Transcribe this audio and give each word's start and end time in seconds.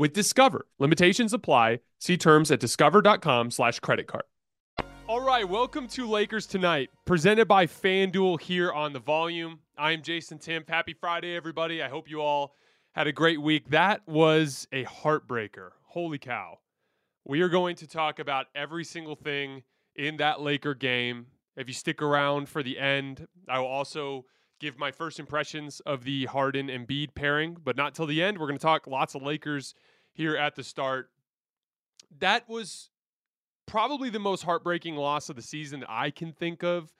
with 0.00 0.14
Discover. 0.14 0.66
Limitations 0.78 1.34
apply. 1.34 1.80
See 1.98 2.16
terms 2.16 2.50
at 2.50 2.58
discover.com 2.58 3.50
slash 3.50 3.80
credit 3.80 4.06
card. 4.06 4.24
All 5.06 5.20
right, 5.20 5.46
welcome 5.46 5.86
to 5.88 6.08
Lakers 6.08 6.46
Tonight, 6.46 6.88
presented 7.04 7.46
by 7.46 7.66
FanDuel 7.66 8.40
here 8.40 8.72
on 8.72 8.94
The 8.94 8.98
Volume. 8.98 9.58
I'm 9.76 10.02
Jason 10.02 10.38
Timpf. 10.38 10.70
Happy 10.70 10.94
Friday, 10.94 11.36
everybody. 11.36 11.82
I 11.82 11.90
hope 11.90 12.08
you 12.08 12.22
all 12.22 12.54
had 12.92 13.08
a 13.08 13.12
great 13.12 13.42
week. 13.42 13.68
That 13.68 14.00
was 14.08 14.66
a 14.72 14.84
heartbreaker. 14.84 15.72
Holy 15.82 16.18
cow. 16.18 16.60
We 17.26 17.42
are 17.42 17.50
going 17.50 17.76
to 17.76 17.86
talk 17.86 18.20
about 18.20 18.46
every 18.54 18.84
single 18.84 19.16
thing 19.16 19.64
in 19.96 20.16
that 20.16 20.40
Laker 20.40 20.72
game. 20.72 21.26
If 21.56 21.68
you 21.68 21.74
stick 21.74 22.00
around 22.00 22.48
for 22.48 22.62
the 22.62 22.78
end, 22.78 23.26
I 23.50 23.58
will 23.58 23.66
also 23.66 24.24
give 24.60 24.78
my 24.78 24.92
first 24.92 25.18
impressions 25.18 25.80
of 25.80 26.04
the 26.04 26.26
Harden 26.26 26.70
and 26.70 26.86
Embiid 26.86 27.14
pairing, 27.14 27.56
but 27.62 27.76
not 27.76 27.94
till 27.94 28.06
the 28.06 28.22
end. 28.22 28.38
We're 28.38 28.46
going 28.46 28.58
to 28.58 28.62
talk 28.62 28.86
lots 28.86 29.14
of 29.14 29.22
Lakers 29.22 29.74
here 30.12 30.36
at 30.36 30.54
the 30.54 30.62
start. 30.62 31.10
That 32.18 32.48
was 32.48 32.90
probably 33.66 34.10
the 34.10 34.18
most 34.18 34.42
heartbreaking 34.42 34.96
loss 34.96 35.28
of 35.28 35.36
the 35.36 35.42
season 35.42 35.84
I 35.88 36.10
can 36.10 36.32
think 36.32 36.62
of 36.62 36.92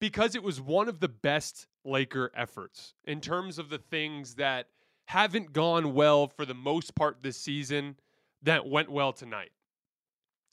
because 0.00 0.34
it 0.34 0.42
was 0.42 0.60
one 0.60 0.88
of 0.88 1.00
the 1.00 1.08
best 1.08 1.66
Laker 1.84 2.32
efforts 2.34 2.94
in 3.04 3.20
terms 3.20 3.58
of 3.58 3.68
the 3.68 3.78
things 3.78 4.34
that 4.36 4.68
haven't 5.06 5.52
gone 5.52 5.94
well 5.94 6.26
for 6.26 6.46
the 6.46 6.54
most 6.54 6.94
part 6.94 7.22
this 7.22 7.36
season 7.36 7.96
that 8.42 8.66
went 8.66 8.90
well 8.90 9.12
tonight. 9.12 9.50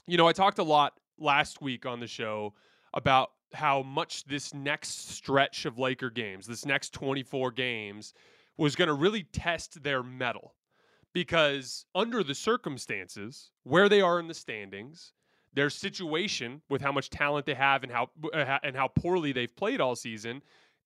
You 0.07 0.17
know, 0.17 0.27
I 0.27 0.33
talked 0.33 0.59
a 0.59 0.63
lot 0.63 0.93
last 1.17 1.61
week 1.61 1.85
on 1.85 1.99
the 1.99 2.07
show 2.07 2.53
about 2.93 3.31
how 3.53 3.81
much 3.83 4.23
this 4.25 4.53
next 4.53 5.09
stretch 5.09 5.65
of 5.65 5.77
Laker 5.77 6.09
games, 6.09 6.47
this 6.47 6.65
next 6.65 6.93
24 6.93 7.51
games, 7.51 8.13
was 8.57 8.75
going 8.75 8.87
to 8.87 8.93
really 8.93 9.23
test 9.23 9.81
their 9.83 10.03
mettle 10.03 10.53
because 11.13 11.85
under 11.95 12.23
the 12.23 12.35
circumstances 12.35 13.51
where 13.63 13.89
they 13.89 14.01
are 14.01 14.19
in 14.19 14.27
the 14.27 14.33
standings, 14.33 15.13
their 15.53 15.69
situation 15.69 16.61
with 16.69 16.81
how 16.81 16.91
much 16.91 17.09
talent 17.09 17.45
they 17.45 17.53
have 17.53 17.83
and 17.83 17.91
how 17.91 18.09
uh, 18.33 18.57
and 18.63 18.75
how 18.75 18.87
poorly 18.87 19.31
they've 19.31 19.55
played 19.55 19.81
all 19.81 19.95
season, 19.95 20.41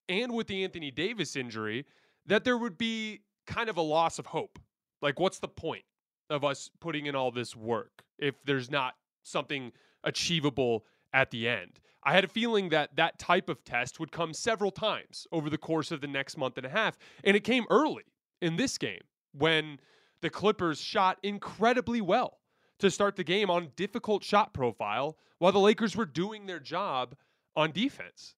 and 0.09 0.33
with 0.33 0.47
the 0.47 0.63
Anthony 0.63 0.91
Davis 0.91 1.35
injury, 1.35 1.85
that 2.25 2.43
there 2.43 2.57
would 2.57 2.77
be 2.77 3.21
kind 3.45 3.69
of 3.69 3.77
a 3.77 3.81
loss 3.81 4.17
of 4.17 4.25
hope. 4.25 4.59
Like, 5.01 5.19
what's 5.19 5.39
the 5.39 5.47
point 5.47 5.83
of 6.29 6.43
us 6.43 6.69
putting 6.79 7.05
in 7.05 7.15
all 7.15 7.31
this 7.31 7.55
work 7.55 8.03
if 8.17 8.35
there's 8.43 8.71
not 8.71 8.95
something 9.23 9.71
achievable 10.03 10.85
at 11.13 11.29
the 11.29 11.47
end? 11.47 11.79
I 12.05 12.13
had 12.13 12.23
a 12.23 12.27
feeling 12.27 12.69
that 12.69 12.95
that 12.97 13.17
type 13.17 13.49
of 13.49 13.63
test 13.63 13.99
would 13.99 14.11
come 14.11 14.33
several 14.33 14.69
times 14.69 15.25
over 15.31 15.49
the 15.49 15.57
course 15.57 15.91
of 15.91 16.01
the 16.01 16.07
next 16.07 16.37
month 16.37 16.57
and 16.57 16.65
a 16.65 16.69
half, 16.69 16.97
and 17.23 17.35
it 17.35 17.43
came 17.43 17.65
early 17.69 18.03
in 18.41 18.57
this 18.57 18.77
game 18.77 19.01
when 19.31 19.79
the 20.21 20.29
Clippers 20.29 20.79
shot 20.79 21.17
incredibly 21.23 22.01
well 22.01 22.39
to 22.79 22.91
start 22.91 23.15
the 23.15 23.23
game 23.23 23.49
on 23.49 23.71
difficult 23.75 24.23
shot 24.23 24.53
profile 24.53 25.17
while 25.39 25.51
the 25.51 25.59
Lakers 25.59 25.95
were 25.95 26.05
doing 26.05 26.45
their 26.45 26.59
job 26.59 27.15
on 27.55 27.71
defense. 27.71 28.35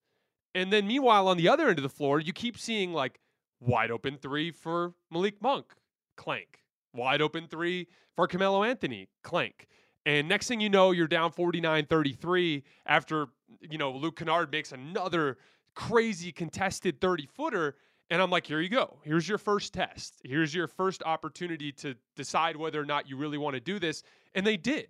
And 0.56 0.72
then 0.72 0.88
meanwhile, 0.88 1.27
on 1.27 1.38
the 1.38 1.50
other 1.50 1.67
end 1.67 1.77
of 1.77 1.83
the 1.83 1.89
floor, 1.89 2.19
you 2.19 2.33
keep 2.33 2.57
seeing 2.57 2.94
like 2.94 3.19
wide 3.59 3.91
open 3.91 4.17
three 4.17 4.51
for 4.51 4.94
Malik 5.11 5.41
Monk, 5.41 5.73
clank. 6.16 6.63
Wide 6.94 7.22
open 7.22 7.47
three 7.47 7.88
for 8.16 8.27
Carmelo 8.27 8.63
Anthony, 8.63 9.09
clank. 9.23 9.67
And 10.07 10.29
next 10.29 10.47
thing 10.47 10.62
you 10.62 10.69
know, 10.69 10.91
you're 10.91 11.06
down 11.06 11.34
49 11.34 11.85
33 11.85 12.63
after, 12.85 13.28
you 13.59 13.78
know, 13.78 13.91
Luke 13.91 14.16
Kennard 14.16 14.50
makes 14.50 14.72
another 14.72 15.38
crazy 15.75 16.31
contested 16.31 17.01
30 17.01 17.28
footer. 17.35 17.75
And 18.09 18.22
I'm 18.22 18.29
like, 18.29 18.47
here 18.47 18.62
you 18.62 18.69
go. 18.69 19.00
Here's 19.03 19.28
your 19.28 19.38
first 19.38 19.73
test. 19.73 20.22
Here's 20.23 20.56
your 20.56 20.68
first 20.69 21.03
opportunity 21.03 21.73
to 21.73 21.94
decide 22.16 22.56
whether 22.56 22.79
or 22.79 22.85
not 22.85 23.09
you 23.09 23.18
really 23.18 23.38
want 23.38 23.56
to 23.56 23.59
do 23.59 23.79
this. 23.79 24.01
And 24.34 24.47
they 24.47 24.56
did. 24.56 24.88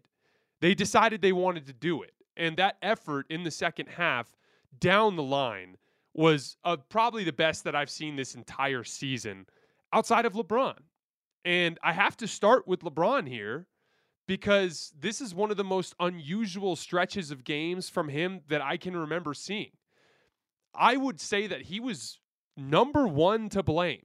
They 0.62 0.76
decided 0.76 1.24
they 1.24 1.34
wanted 1.34 1.66
to 1.66 1.74
do 1.74 2.04
it. 2.04 2.14
And 2.38 2.56
that 2.58 2.78
effort 2.84 3.26
in 3.32 3.44
the 3.44 3.50
second 3.50 3.88
half 3.88 4.32
down 4.80 5.16
the 5.16 5.24
line 5.24 5.78
was 6.14 6.58
uh, 6.64 6.78
probably 6.90 7.24
the 7.24 7.34
best 7.34 7.64
that 7.64 7.76
I've 7.76 7.90
seen 7.90 8.16
this 8.16 8.36
entire 8.36 8.84
season 8.84 9.48
outside 9.92 10.28
of 10.28 10.34
LeBron. 10.34 10.78
And 11.44 11.80
I 11.82 11.94
have 11.94 12.18
to 12.18 12.28
start 12.28 12.68
with 12.68 12.82
LeBron 12.82 13.28
here 13.28 13.66
because 14.28 14.94
this 15.00 15.22
is 15.22 15.34
one 15.34 15.50
of 15.52 15.58
the 15.58 15.64
most 15.64 15.96
unusual 16.00 16.76
stretches 16.76 17.32
of 17.32 17.44
games 17.44 17.90
from 17.90 18.10
him 18.10 18.42
that 18.50 18.62
I 18.62 18.78
can 18.78 18.96
remember 18.96 19.34
seeing. 19.34 19.72
I 20.76 20.98
would 20.98 21.20
say 21.20 21.48
that 21.48 21.64
he 21.64 21.80
was 21.80 22.20
number 22.56 23.08
one 23.08 23.50
to 23.50 23.64
blame 23.64 24.04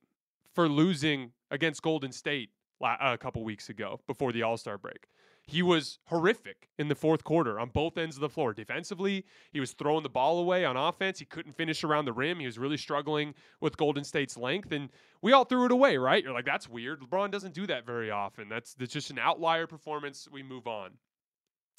for 0.55 0.69
losing 0.69 1.32
against 1.50 1.82
Golden 1.82 2.12
State 2.12 2.50
a 2.81 3.19
couple 3.19 3.44
weeks 3.44 3.69
ago 3.69 4.00
before 4.06 4.32
the 4.32 4.43
All 4.43 4.56
Star 4.56 4.78
break. 4.78 5.06
He 5.47 5.61
was 5.61 5.99
horrific 6.05 6.69
in 6.79 6.89
the 6.89 6.95
fourth 6.95 7.25
quarter 7.25 7.59
on 7.59 7.71
both 7.71 7.99
ends 7.99 8.17
of 8.17 8.21
the 8.21 8.29
floor. 8.29 8.55
Defensively, 8.55 9.25
he 9.53 9.61
was 9.61 9.73
throwing 9.73 10.05
the 10.05 10.09
ball 10.09 10.39
away 10.39 10.65
on 10.65 10.77
offense. 10.77 11.19
He 11.19 11.25
couldn't 11.25 11.57
finish 11.57 11.83
around 11.83 12.05
the 12.05 12.13
rim. 12.13 12.39
He 12.39 12.47
was 12.47 12.59
really 12.59 12.77
struggling 12.77 13.35
with 13.61 13.77
Golden 13.77 14.05
State's 14.05 14.37
length, 14.37 14.71
and 14.71 14.89
we 15.21 15.33
all 15.33 15.45
threw 15.45 15.65
it 15.65 15.73
away, 15.73 15.97
right? 15.97 16.23
You're 16.23 16.33
like, 16.33 16.45
that's 16.45 16.69
weird. 16.69 17.01
LeBron 17.01 17.31
doesn't 17.31 17.55
do 17.55 17.67
that 17.67 17.85
very 17.85 18.11
often. 18.11 18.49
That's, 18.49 18.75
that's 18.75 18.93
just 18.93 19.11
an 19.11 19.19
outlier 19.19 19.67
performance. 19.67 20.29
We 20.31 20.43
move 20.43 20.67
on. 20.67 20.93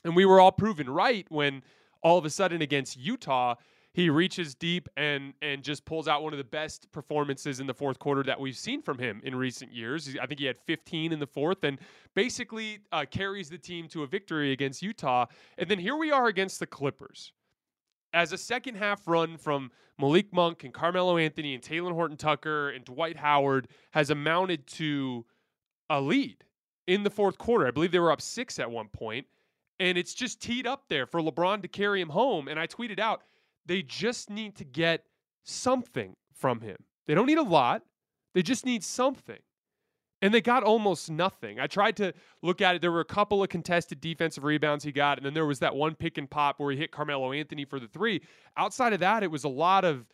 And 0.04 0.16
we 0.16 0.26
were 0.26 0.42
all 0.42 0.52
proven 0.52 0.90
right 0.90 1.26
when 1.30 1.64
all 2.02 2.18
of 2.18 2.26
a 2.26 2.30
sudden 2.30 2.62
against 2.62 2.98
Utah, 2.98 3.56
he 3.94 4.10
reaches 4.10 4.56
deep 4.56 4.90
and 4.98 5.34
and 5.42 5.64
just 5.64 5.86
pulls 5.86 6.08
out 6.08 6.24
one 6.24 6.34
of 6.34 6.38
the 6.38 6.44
best 6.44 6.92
performances 6.92 7.60
in 7.60 7.68
the 7.68 7.74
fourth 7.74 8.00
quarter 8.00 8.24
that 8.24 8.40
we've 8.40 8.58
seen 8.58 8.82
from 8.82 8.98
him 8.98 9.22
in 9.24 9.36
recent 9.36 9.72
years. 9.72 10.16
I 10.22 10.26
think 10.26 10.40
he 10.40 10.46
had 10.46 10.60
15 10.66 11.14
in 11.14 11.20
the 11.20 11.28
fourth 11.28 11.64
and 11.64 11.80
basically 12.16 12.80
uh, 12.92 13.06
carries 13.10 13.50
the 13.50 13.58
team 13.58 13.88
to 13.90 14.04
a 14.04 14.08
victory 14.08 14.52
against 14.52 14.82
Utah. 14.82 15.28
And 15.58 15.70
then 15.70 15.80
here 15.80 15.96
we 15.96 16.12
are 16.12 16.28
against 16.28 16.60
the 16.60 16.68
Clippers. 16.68 17.32
As 18.14 18.32
a 18.32 18.38
second 18.38 18.76
half 18.76 19.08
run 19.08 19.38
from 19.38 19.72
Malik 20.00 20.34
Monk 20.34 20.64
and 20.64 20.74
Carmelo 20.74 21.18
Anthony 21.18 21.54
and 21.54 21.64
Talen 21.64 21.94
Horton 21.94 22.18
Tucker 22.18 22.70
and 22.70 22.84
Dwight 22.84 23.18
Howard 23.18 23.68
has 23.92 24.10
amounted 24.10 24.66
to 24.68 25.26
a 25.90 26.02
lead 26.02 26.44
in 26.88 27.04
the 27.04 27.10
fourth 27.10 27.38
quarter. 27.38 27.68
I 27.68 27.72
believe 27.72 27.92
they 27.92 28.00
were 28.00 28.12
up 28.12 28.22
six 28.22 28.60
at 28.60 28.70
one 28.70 28.88
point, 28.88 29.28
and 29.80 29.98
it's 29.98 30.14
just 30.14 30.42
teed 30.42 30.66
up 30.68 30.86
there 30.90 31.06
for 31.06 31.22
LeBron 31.22 31.62
to 31.62 31.68
carry 31.68 32.02
him 32.02 32.10
home. 32.10 32.48
And 32.48 32.60
I 32.60 32.68
tweeted 32.68 33.00
out, 33.00 33.24
they 33.66 33.82
just 33.82 34.30
need 34.30 34.56
to 34.58 34.64
get 34.64 35.06
something 35.44 36.16
from 36.34 36.62
him. 36.62 36.78
They 37.08 37.16
don't 37.16 37.26
need 37.26 37.38
a 37.38 37.44
lot, 37.44 37.84
they 38.34 38.42
just 38.42 38.66
need 38.66 38.84
something. 38.84 39.40
and 40.24 40.34
they 40.34 40.40
got 40.40 40.64
almost 40.64 41.12
nothing. 41.12 41.60
I 41.60 41.68
tried 41.68 41.98
to 41.98 42.14
look 42.42 42.62
at 42.62 42.76
it. 42.76 42.82
There 42.82 42.94
were 42.94 43.02
a 43.02 43.06
couple 43.06 43.44
of 43.44 43.50
contested 43.50 44.00
defensive 44.00 44.46
rebounds 44.46 44.86
he 44.86 44.94
got, 44.94 45.18
and 45.18 45.26
then 45.26 45.34
there 45.34 45.46
was 45.46 45.60
that 45.60 45.76
one 45.76 45.96
pick 45.96 46.18
and 46.18 46.30
pop 46.30 46.62
where 46.62 46.72
he 46.72 46.78
hit 46.78 46.92
Carmelo 46.92 47.34
Anthony 47.34 47.66
for 47.66 47.78
the 47.78 47.90
three. 47.90 48.22
Outside 48.56 48.94
of 48.94 49.02
that, 49.02 49.22
it 49.24 49.30
was 49.30 49.44
a 49.44 49.50
lot 49.50 49.84
of 49.84 50.06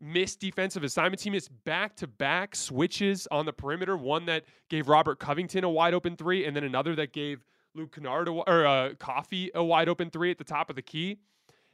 missed 0.00 0.40
defensive 0.40 0.82
assignments. 0.84 1.22
He 1.22 1.28
missed 1.28 1.50
back 1.64 1.94
to 1.96 2.06
back 2.06 2.56
switches 2.56 3.28
on 3.30 3.44
the 3.44 3.52
perimeter. 3.52 3.94
One 3.94 4.24
that 4.24 4.44
gave 4.70 4.88
Robert 4.88 5.20
Covington 5.20 5.64
a 5.64 5.70
wide 5.70 5.92
open 5.92 6.16
three, 6.16 6.46
and 6.46 6.56
then 6.56 6.64
another 6.64 6.96
that 6.96 7.12
gave 7.12 7.44
Luke 7.74 7.94
Kennard 7.94 8.28
a, 8.28 8.30
or 8.30 8.66
uh, 8.66 8.94
Coffey 8.98 9.50
a 9.54 9.62
wide 9.62 9.90
open 9.90 10.08
three 10.08 10.30
at 10.30 10.38
the 10.38 10.44
top 10.44 10.70
of 10.70 10.76
the 10.76 10.82
key. 10.82 11.18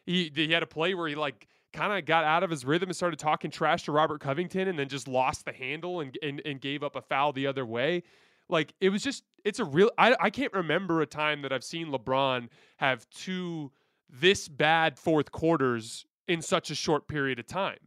He 0.09 0.33
he 0.35 0.51
had 0.53 0.63
a 0.63 0.67
play 0.67 0.95
where 0.95 1.07
he 1.07 1.15
like 1.15 1.47
kind 1.73 1.93
of 1.93 2.07
got 2.07 2.25
out 2.25 2.43
of 2.43 2.49
his 2.49 2.65
rhythm 2.65 2.89
and 2.89 2.97
started 2.97 3.19
talking 3.19 3.51
trash 3.51 3.85
to 3.85 3.93
Robert 3.93 4.21
Covington, 4.21 4.67
and 4.69 4.79
then 4.79 4.89
just 4.89 5.07
lost 5.07 5.45
the 5.45 5.53
handle 5.53 6.01
and 6.01 6.17
and, 6.23 6.41
and 6.47 6.61
gave 6.61 6.83
up 6.83 6.97
a 6.97 7.03
foul 7.03 7.33
the 7.33 7.47
other 7.47 7.67
way. 7.67 8.03
Like 8.49 8.73
it 8.81 8.89
was 8.89 9.03
just 9.03 9.23
it's 9.45 9.59
a 9.59 9.65
real. 9.65 9.91
I 9.99 10.17
I 10.19 10.31
can't 10.31 10.53
remember 10.55 11.03
a 11.03 11.07
time 11.07 11.43
that 11.43 11.53
I've 11.53 11.63
seen 11.63 11.89
LeBron 11.89 12.49
have 12.79 13.09
two 13.11 13.71
this 14.09 14.49
bad 14.49 14.99
fourth 14.99 15.31
quarters 15.31 16.07
in 16.27 16.41
such 16.41 16.71
a 16.71 16.75
short 16.75 17.07
period 17.07 17.39
of 17.39 17.47
time. 17.47 17.79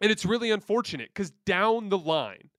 And 0.00 0.12
it's 0.12 0.24
really 0.24 0.52
unfortunate 0.52 1.08
because 1.12 1.30
down 1.44 1.88
the 1.88 1.98
line, 1.98 2.50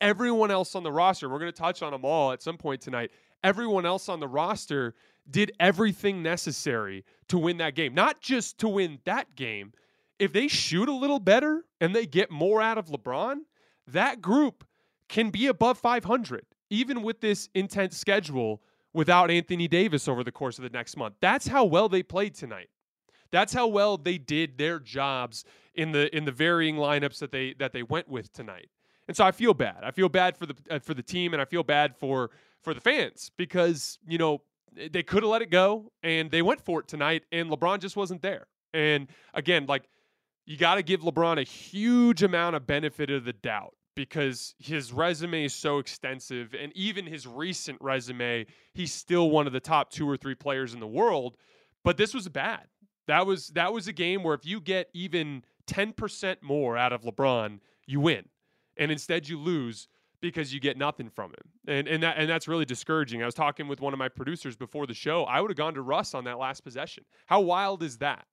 everyone 0.00 0.52
else 0.52 0.76
on 0.76 0.84
the 0.84 0.92
roster, 0.92 1.28
we're 1.28 1.38
going 1.40 1.52
to 1.52 1.58
touch 1.58 1.82
on 1.82 1.90
them 1.92 2.04
all 2.04 2.30
at 2.30 2.42
some 2.42 2.56
point 2.56 2.80
tonight. 2.80 3.10
Everyone 3.42 3.86
else 3.86 4.08
on 4.08 4.20
the 4.20 4.28
roster 4.28 4.94
did 5.30 5.52
everything 5.60 6.22
necessary 6.22 7.04
to 7.28 7.38
win 7.38 7.58
that 7.58 7.74
game. 7.74 7.94
Not 7.94 8.20
just 8.20 8.58
to 8.58 8.68
win 8.68 8.98
that 9.04 9.34
game. 9.36 9.72
If 10.18 10.32
they 10.32 10.48
shoot 10.48 10.88
a 10.88 10.94
little 10.94 11.18
better 11.18 11.64
and 11.80 11.94
they 11.94 12.04
get 12.04 12.30
more 12.30 12.60
out 12.60 12.76
of 12.76 12.88
LeBron, 12.88 13.38
that 13.86 14.20
group 14.20 14.64
can 15.08 15.30
be 15.30 15.46
above 15.46 15.78
500, 15.78 16.44
even 16.68 17.02
with 17.02 17.20
this 17.20 17.48
intense 17.54 17.96
schedule 17.96 18.62
without 18.92 19.30
Anthony 19.30 19.68
Davis 19.68 20.08
over 20.08 20.22
the 20.22 20.32
course 20.32 20.58
of 20.58 20.62
the 20.64 20.70
next 20.70 20.96
month. 20.96 21.14
That's 21.20 21.46
how 21.46 21.64
well 21.64 21.88
they 21.88 22.02
played 22.02 22.34
tonight. 22.34 22.68
That's 23.30 23.52
how 23.52 23.68
well 23.68 23.96
they 23.96 24.18
did 24.18 24.58
their 24.58 24.78
jobs 24.78 25.44
in 25.74 25.92
the 25.92 26.14
in 26.14 26.24
the 26.24 26.32
varying 26.32 26.76
lineups 26.76 27.18
that 27.20 27.32
they 27.32 27.54
that 27.58 27.72
they 27.72 27.82
went 27.82 28.08
with 28.08 28.32
tonight. 28.32 28.68
And 29.08 29.16
so 29.16 29.24
I 29.24 29.32
feel 29.32 29.54
bad. 29.54 29.78
I 29.82 29.90
feel 29.90 30.08
bad 30.08 30.36
for 30.36 30.46
the 30.46 30.54
uh, 30.70 30.78
for 30.80 30.94
the 30.94 31.02
team, 31.02 31.32
and 31.32 31.40
I 31.40 31.44
feel 31.44 31.62
bad 31.62 31.96
for 31.96 32.30
for 32.62 32.74
the 32.74 32.80
fans 32.80 33.30
because 33.36 33.98
you 34.06 34.18
know 34.18 34.42
Eh, 34.78 34.88
they 34.92 35.02
could 35.02 35.22
have 35.22 35.30
let 35.30 35.42
it 35.42 35.50
go, 35.50 35.92
and 36.02 36.30
they 36.30 36.42
went 36.42 36.60
for 36.60 36.80
it 36.80 36.88
tonight, 36.88 37.24
and 37.32 37.50
LeBron 37.50 37.80
just 37.80 37.96
wasn't 37.96 38.22
there. 38.22 38.46
And 38.72 39.08
again, 39.34 39.66
like 39.66 39.88
you 40.46 40.56
got 40.56 40.76
to 40.76 40.82
give 40.82 41.00
LeBron 41.00 41.40
a 41.40 41.44
huge 41.44 42.22
amount 42.22 42.56
of 42.56 42.66
benefit 42.66 43.10
of 43.10 43.24
the 43.24 43.32
doubt 43.32 43.74
because 43.96 44.54
his 44.58 44.92
resume 44.92 45.44
is 45.44 45.54
so 45.54 45.78
extensive, 45.78 46.54
and 46.54 46.72
even 46.76 47.06
his 47.06 47.26
recent 47.26 47.78
resume, 47.80 48.46
he's 48.74 48.92
still 48.92 49.30
one 49.30 49.46
of 49.46 49.52
the 49.52 49.60
top 49.60 49.90
two 49.90 50.08
or 50.08 50.16
three 50.16 50.34
players 50.34 50.74
in 50.74 50.80
the 50.80 50.86
world. 50.86 51.36
But 51.84 51.96
this 51.96 52.14
was 52.14 52.28
bad. 52.28 52.66
That 53.06 53.26
was 53.26 53.48
that 53.48 53.72
was 53.72 53.88
a 53.88 53.92
game 53.92 54.22
where 54.22 54.34
if 54.34 54.46
you 54.46 54.60
get 54.60 54.88
even 54.94 55.42
10% 55.66 56.36
more 56.42 56.76
out 56.76 56.92
of 56.92 57.02
LeBron, 57.02 57.60
you 57.86 58.00
win. 58.00 58.24
And 58.76 58.90
instead 58.90 59.28
you 59.28 59.38
lose 59.38 59.88
because 60.20 60.52
you 60.52 60.60
get 60.60 60.76
nothing 60.76 61.08
from 61.08 61.30
him. 61.30 61.50
And 61.66 61.88
and 61.88 62.02
that 62.02 62.16
and 62.18 62.28
that's 62.28 62.48
really 62.48 62.64
discouraging. 62.64 63.22
I 63.22 63.26
was 63.26 63.34
talking 63.34 63.68
with 63.68 63.80
one 63.80 63.92
of 63.92 63.98
my 63.98 64.08
producers 64.08 64.56
before 64.56 64.86
the 64.86 64.94
show. 64.94 65.24
I 65.24 65.40
would 65.40 65.50
have 65.50 65.58
gone 65.58 65.74
to 65.74 65.82
Russ 65.82 66.14
on 66.14 66.24
that 66.24 66.38
last 66.38 66.62
possession. 66.62 67.04
How 67.26 67.40
wild 67.40 67.82
is 67.82 67.98
that? 67.98 68.26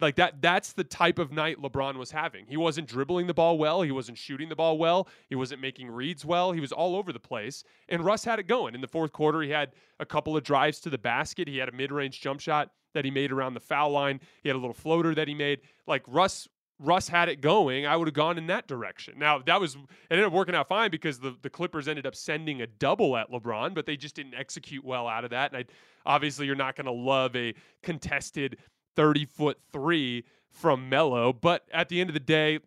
Like 0.00 0.16
that 0.16 0.42
that's 0.42 0.72
the 0.72 0.82
type 0.82 1.18
of 1.18 1.30
night 1.32 1.58
LeBron 1.58 1.96
was 1.96 2.10
having. 2.10 2.46
He 2.48 2.56
wasn't 2.56 2.88
dribbling 2.88 3.26
the 3.26 3.34
ball 3.34 3.58
well, 3.58 3.82
he 3.82 3.92
wasn't 3.92 4.18
shooting 4.18 4.48
the 4.48 4.56
ball 4.56 4.76
well, 4.76 5.08
he 5.28 5.36
wasn't 5.36 5.60
making 5.60 5.88
reads 5.88 6.24
well. 6.24 6.52
He 6.52 6.60
was 6.60 6.72
all 6.72 6.96
over 6.96 7.12
the 7.12 7.20
place. 7.20 7.62
And 7.88 8.04
Russ 8.04 8.24
had 8.24 8.38
it 8.38 8.48
going. 8.48 8.74
In 8.74 8.80
the 8.80 8.88
fourth 8.88 9.12
quarter, 9.12 9.40
he 9.42 9.50
had 9.50 9.72
a 10.00 10.06
couple 10.06 10.36
of 10.36 10.42
drives 10.42 10.80
to 10.80 10.90
the 10.90 10.98
basket. 10.98 11.46
He 11.46 11.58
had 11.58 11.68
a 11.68 11.72
mid-range 11.72 12.20
jump 12.20 12.40
shot 12.40 12.70
that 12.94 13.04
he 13.04 13.10
made 13.10 13.30
around 13.30 13.54
the 13.54 13.60
foul 13.60 13.90
line. 13.90 14.20
He 14.42 14.48
had 14.48 14.56
a 14.56 14.58
little 14.58 14.74
floater 14.74 15.14
that 15.14 15.28
he 15.28 15.34
made. 15.34 15.60
Like 15.86 16.02
Russ 16.08 16.48
Russ 16.80 17.08
had 17.08 17.28
it 17.28 17.40
going, 17.40 17.86
I 17.86 17.96
would 17.96 18.08
have 18.08 18.14
gone 18.14 18.36
in 18.36 18.48
that 18.48 18.66
direction. 18.66 19.18
Now 19.18 19.38
that 19.38 19.60
was 19.60 19.74
it 19.74 19.80
ended 20.10 20.26
up 20.26 20.32
working 20.32 20.54
out 20.54 20.68
fine 20.68 20.90
because 20.90 21.18
the, 21.18 21.36
the 21.42 21.50
Clippers 21.50 21.88
ended 21.88 22.06
up 22.06 22.14
sending 22.14 22.62
a 22.62 22.66
double 22.66 23.16
at 23.16 23.30
LeBron, 23.30 23.74
but 23.74 23.86
they 23.86 23.96
just 23.96 24.16
didn't 24.16 24.34
execute 24.34 24.84
well 24.84 25.06
out 25.06 25.24
of 25.24 25.30
that. 25.30 25.52
And 25.52 25.58
I, 25.58 25.64
obviously, 26.04 26.46
you're 26.46 26.56
not 26.56 26.76
going 26.76 26.86
to 26.86 26.92
love 26.92 27.34
a 27.36 27.54
contested 27.82 28.58
30 28.96 29.24
foot 29.26 29.58
three 29.72 30.24
from 30.50 30.88
Melo, 30.88 31.32
but 31.32 31.66
at 31.72 31.88
the 31.88 32.00
end 32.00 32.10
of 32.10 32.14
the 32.14 32.20
day, 32.20 32.60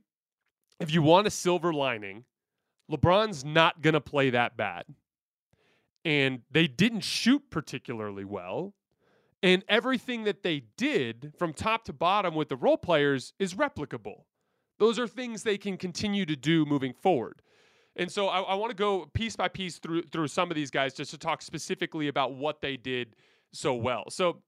if 0.80 0.92
you 0.92 1.02
want 1.02 1.28
a 1.28 1.32
silver 1.32 1.74
lining, 1.74 2.26
LeBron's 2.92 3.44
not 3.44 3.82
going 3.82 3.94
to 3.94 4.02
play 4.02 4.30
that 4.30 4.56
bad. 4.56 4.86
And 6.06 6.42
they 6.52 6.68
didn't 6.68 7.02
shoot 7.02 7.50
particularly 7.50 8.24
well. 8.24 8.74
And 9.44 9.64
everything 9.70 10.24
that 10.24 10.42
they 10.42 10.64
did 10.78 11.34
from 11.38 11.54
top 11.54 11.86
to 11.86 11.94
bottom 11.94 12.34
with 12.34 12.50
the 12.50 12.56
role 12.56 12.78
players 12.78 13.34
is 13.38 13.54
replicable. 13.54 14.24
Those 14.80 14.98
are 15.00 15.08
things 15.08 15.44
they 15.44 15.58
can 15.58 15.78
continue 15.78 16.26
to 16.26 16.36
do 16.36 16.66
moving 16.66 16.94
forward. 16.94 17.42
And 17.96 18.12
so 18.12 18.28
I, 18.28 18.42
I 18.42 18.56
want 18.56 18.72
to 18.72 18.76
go 18.76 19.08
piece 19.14 19.36
by 19.36 19.48
piece 19.48 19.80
through 19.80 20.04
through 20.04 20.28
some 20.28 20.52
of 20.52 20.56
these 20.56 20.70
guys 20.70 20.94
just 20.94 21.12
to 21.12 21.18
talk 21.18 21.42
specifically 21.42 22.08
about 22.08 22.36
what 22.36 22.62
they 22.62 22.78
did 22.78 23.16
so 23.52 23.74
well. 23.74 24.06
So 24.10 24.42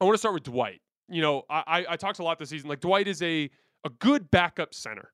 I 0.00 0.04
want 0.04 0.14
to 0.14 0.18
start 0.18 0.34
with 0.34 0.42
Dwight. 0.42 0.82
You 1.08 1.22
know, 1.22 1.44
I, 1.48 1.86
I 1.88 1.96
talked 1.96 2.18
a 2.18 2.22
lot 2.22 2.38
this 2.38 2.50
season. 2.50 2.68
Like 2.68 2.80
Dwight 2.80 3.08
is 3.08 3.22
a 3.22 3.50
a 3.84 3.90
good 3.90 4.30
backup 4.30 4.74
center. 4.74 5.12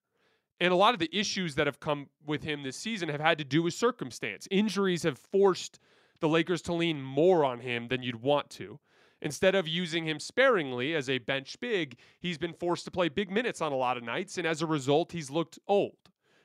And 0.61 0.73
a 0.73 0.77
lot 0.77 0.95
of 0.95 1.01
the 1.01 1.11
issues 1.13 1.57
that 1.57 1.67
have 1.67 1.81
come 1.81 2.07
with 2.25 2.45
him 2.45 2.63
this 2.63 2.77
season 2.77 3.09
have 3.09 3.21
had 3.21 3.39
to 3.39 3.45
do 3.45 3.63
with 3.63 3.75
circumstance. 3.75 4.47
Injuries 4.51 5.03
have 5.03 5.19
forced 5.19 5.81
the 6.21 6.29
Lakers 6.29 6.63
to 6.63 6.73
lean 6.73 7.03
more 7.03 7.45
on 7.45 7.59
him 7.59 7.89
than 7.89 8.03
you'd 8.03 8.23
want 8.23 8.49
to. 8.51 8.79
Instead 9.23 9.55
of 9.55 9.69
using 9.69 10.05
him 10.05 10.19
sparingly 10.19 10.95
as 10.95 11.09
a 11.09 11.19
bench 11.19 11.59
big, 11.61 11.97
he's 12.19 12.39
been 12.39 12.53
forced 12.53 12.85
to 12.85 12.91
play 12.91 13.09
big 13.09 13.31
minutes 13.31 13.61
on 13.61 13.71
a 13.73 13.77
lot 13.77 13.97
of 13.97 14.03
nights. 14.03 14.37
And 14.37 14.47
as 14.47 14.63
a 14.63 14.67
result, 14.67 15.13
he's 15.13 15.31
looked 15.31 15.61
old, 15.69 15.97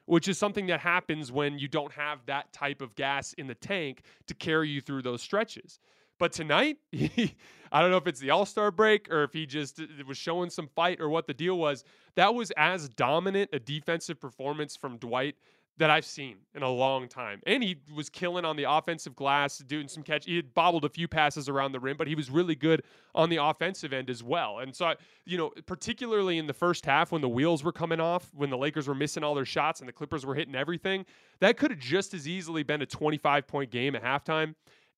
which 0.06 0.28
is 0.28 0.38
something 0.38 0.68
that 0.68 0.80
happens 0.80 1.32
when 1.32 1.58
you 1.58 1.68
don't 1.68 1.92
have 1.92 2.20
that 2.28 2.54
type 2.54 2.82
of 2.82 2.96
gas 2.96 3.34
in 3.34 3.48
the 3.48 3.56
tank 3.56 4.04
to 4.28 4.36
carry 4.36 4.70
you 4.70 4.80
through 4.80 5.02
those 5.02 5.24
stretches. 5.24 5.80
But 6.20 6.32
tonight, 6.32 6.78
he, 6.92 7.36
I 7.72 7.82
don't 7.82 7.90
know 7.90 7.98
if 7.98 8.06
it's 8.06 8.20
the 8.20 8.30
All 8.30 8.46
Star 8.46 8.70
break 8.70 9.12
or 9.12 9.24
if 9.24 9.34
he 9.34 9.48
just 9.48 9.80
uh, 9.80 9.86
was 10.08 10.18
showing 10.18 10.52
some 10.52 10.68
fight 10.68 11.02
or 11.02 11.10
what 11.10 11.26
the 11.26 11.34
deal 11.34 11.58
was. 11.58 11.84
That 12.16 12.36
was 12.36 12.52
as 12.58 12.90
dominant 12.90 13.50
a 13.54 13.60
defensive 13.60 14.20
performance 14.20 14.76
from 14.76 14.98
Dwight 14.98 15.36
that 15.78 15.90
I've 15.92 16.06
seen 16.06 16.38
in 16.56 16.64
a 16.64 16.70
long 16.70 17.08
time. 17.08 17.42
And 17.46 17.64
he 17.64 17.78
was 17.96 18.10
killing 18.10 18.46
on 18.46 18.56
the 18.56 18.70
offensive 18.70 19.16
glass, 19.16 19.60
doing 19.60 19.88
some 19.88 20.02
catch. 20.02 20.26
He 20.26 20.36
had 20.36 20.54
bobbled 20.54 20.86
a 20.86 20.90
few 20.90 21.08
passes 21.08 21.48
around 21.48 21.72
the 21.72 21.80
rim, 21.80 21.98
but 21.98 22.08
he 22.08 22.16
was 22.16 22.30
really 22.30 22.56
good 22.56 22.84
on 23.14 23.30
the 23.30 23.38
offensive 23.38 23.94
end 23.94 24.10
as 24.10 24.24
well. 24.24 24.60
And 24.60 24.76
so, 24.76 24.96
you 25.26 25.38
know, 25.38 25.52
particularly 25.68 26.40
in 26.40 26.48
the 26.48 26.54
first 26.54 26.86
half 26.86 27.12
when 27.12 27.22
the 27.22 27.30
wheels 27.30 27.64
were 27.64 27.72
coming 27.72 28.00
off, 28.00 28.32
when 28.34 28.50
the 28.50 28.58
Lakers 28.58 28.88
were 28.88 28.96
missing 28.96 29.24
all 29.24 29.36
their 29.36 29.46
shots 29.46 29.80
and 29.80 29.88
the 29.88 29.94
Clippers 29.94 30.26
were 30.26 30.36
hitting 30.36 30.56
everything, 30.56 31.06
that 31.42 31.58
could 31.58 31.72
have 31.72 31.80
just 31.80 32.14
as 32.14 32.28
easily 32.28 32.64
been 32.64 32.82
a 32.82 32.86
25 32.86 33.48
point 33.48 33.70
game 33.70 33.96
at 33.96 34.04
halftime. 34.04 34.56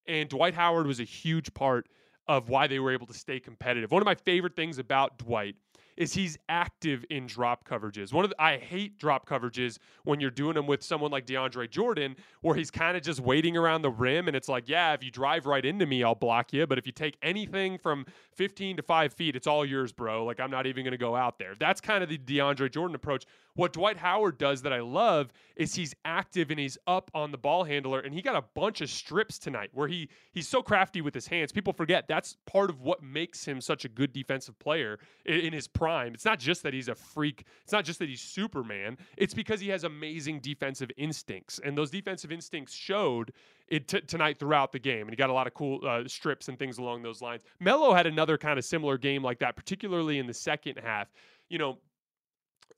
And 0.07 0.29
Dwight 0.29 0.53
Howard 0.53 0.87
was 0.87 0.99
a 0.99 1.03
huge 1.03 1.53
part 1.53 1.87
of 2.27 2.47
why 2.47 2.67
they 2.67 2.79
were 2.79 2.91
able 2.91 3.07
to 3.07 3.13
stay 3.13 3.39
competitive. 3.39 3.91
One 3.91 4.01
of 4.01 4.05
my 4.05 4.15
favorite 4.15 4.55
things 4.55 4.77
about 4.77 5.17
Dwight 5.17 5.55
is 5.99 6.13
he's 6.13 6.37
active 6.47 7.05
in 7.09 7.27
drop 7.27 7.67
coverages. 7.67 8.13
One 8.13 8.23
of 8.23 8.31
the, 8.31 8.41
I 8.41 8.57
hate 8.57 8.97
drop 8.97 9.27
coverages 9.27 9.77
when 10.05 10.21
you're 10.21 10.31
doing 10.31 10.55
them 10.55 10.65
with 10.65 10.81
someone 10.81 11.11
like 11.11 11.27
DeAndre 11.27 11.69
Jordan, 11.69 12.15
where 12.39 12.55
he's 12.55 12.71
kind 12.71 12.95
of 12.95 13.03
just 13.03 13.19
waiting 13.19 13.57
around 13.57 13.81
the 13.81 13.91
rim, 13.91 14.27
and 14.27 14.35
it's 14.35 14.47
like, 14.47 14.69
yeah, 14.69 14.93
if 14.93 15.03
you 15.03 15.11
drive 15.11 15.45
right 15.45 15.63
into 15.63 15.85
me, 15.85 16.01
I'll 16.01 16.15
block 16.15 16.53
you. 16.53 16.65
But 16.65 16.77
if 16.77 16.85
you 16.85 16.93
take 16.93 17.17
anything 17.21 17.77
from 17.77 18.05
15 18.31 18.77
to 18.77 18.81
five 18.81 19.13
feet, 19.13 19.35
it's 19.35 19.45
all 19.45 19.65
yours, 19.65 19.91
bro. 19.91 20.23
Like 20.23 20.39
I'm 20.39 20.49
not 20.49 20.65
even 20.65 20.85
going 20.85 20.93
to 20.93 20.97
go 20.97 21.17
out 21.17 21.37
there. 21.37 21.53
That's 21.59 21.81
kind 21.81 22.01
of 22.01 22.09
the 22.09 22.17
DeAndre 22.17 22.71
Jordan 22.71 22.95
approach. 22.95 23.25
What 23.55 23.73
Dwight 23.73 23.97
Howard 23.97 24.37
does 24.37 24.61
that 24.61 24.73
I 24.73 24.79
love 24.79 25.31
is 25.55 25.75
he's 25.75 25.93
active 26.05 26.49
and 26.49 26.59
he's 26.59 26.77
up 26.87 27.11
on 27.13 27.31
the 27.31 27.37
ball 27.37 27.63
handler, 27.63 27.99
and 27.99 28.13
he 28.13 28.21
got 28.21 28.35
a 28.35 28.43
bunch 28.53 28.81
of 28.81 28.89
strips 28.89 29.37
tonight 29.37 29.69
where 29.73 29.87
he 29.87 30.09
he's 30.31 30.47
so 30.47 30.61
crafty 30.61 31.01
with 31.01 31.13
his 31.13 31.27
hands. 31.27 31.51
People 31.51 31.73
forget 31.73 32.07
that's 32.07 32.37
part 32.45 32.69
of 32.69 32.81
what 32.81 33.03
makes 33.03 33.43
him 33.45 33.59
such 33.59 33.85
a 33.85 33.89
good 33.89 34.13
defensive 34.13 34.57
player 34.59 34.99
in, 35.25 35.39
in 35.39 35.53
his 35.53 35.67
prime. 35.67 36.13
It's 36.13 36.25
not 36.25 36.39
just 36.39 36.63
that 36.63 36.73
he's 36.73 36.87
a 36.87 36.95
freak. 36.95 37.45
It's 37.63 37.73
not 37.73 37.85
just 37.85 37.99
that 37.99 38.09
he's 38.09 38.21
Superman. 38.21 38.97
It's 39.17 39.33
because 39.33 39.59
he 39.59 39.69
has 39.69 39.83
amazing 39.83 40.39
defensive 40.39 40.91
instincts, 40.97 41.59
and 41.63 41.77
those 41.77 41.91
defensive 41.91 42.31
instincts 42.31 42.73
showed 42.73 43.33
it 43.67 43.87
t- 43.87 44.01
tonight 44.01 44.39
throughout 44.39 44.71
the 44.71 44.79
game. 44.79 45.01
And 45.01 45.11
he 45.11 45.15
got 45.15 45.29
a 45.29 45.33
lot 45.33 45.47
of 45.47 45.53
cool 45.53 45.79
uh, 45.85 46.07
strips 46.07 46.47
and 46.47 46.57
things 46.57 46.77
along 46.77 47.03
those 47.03 47.21
lines. 47.21 47.43
Melo 47.59 47.93
had 47.93 48.07
another 48.07 48.37
kind 48.37 48.57
of 48.57 48.65
similar 48.65 48.97
game 48.97 49.23
like 49.23 49.39
that, 49.39 49.55
particularly 49.55 50.17
in 50.17 50.27
the 50.27 50.33
second 50.33 50.79
half. 50.83 51.11
You 51.49 51.57
know, 51.57 51.77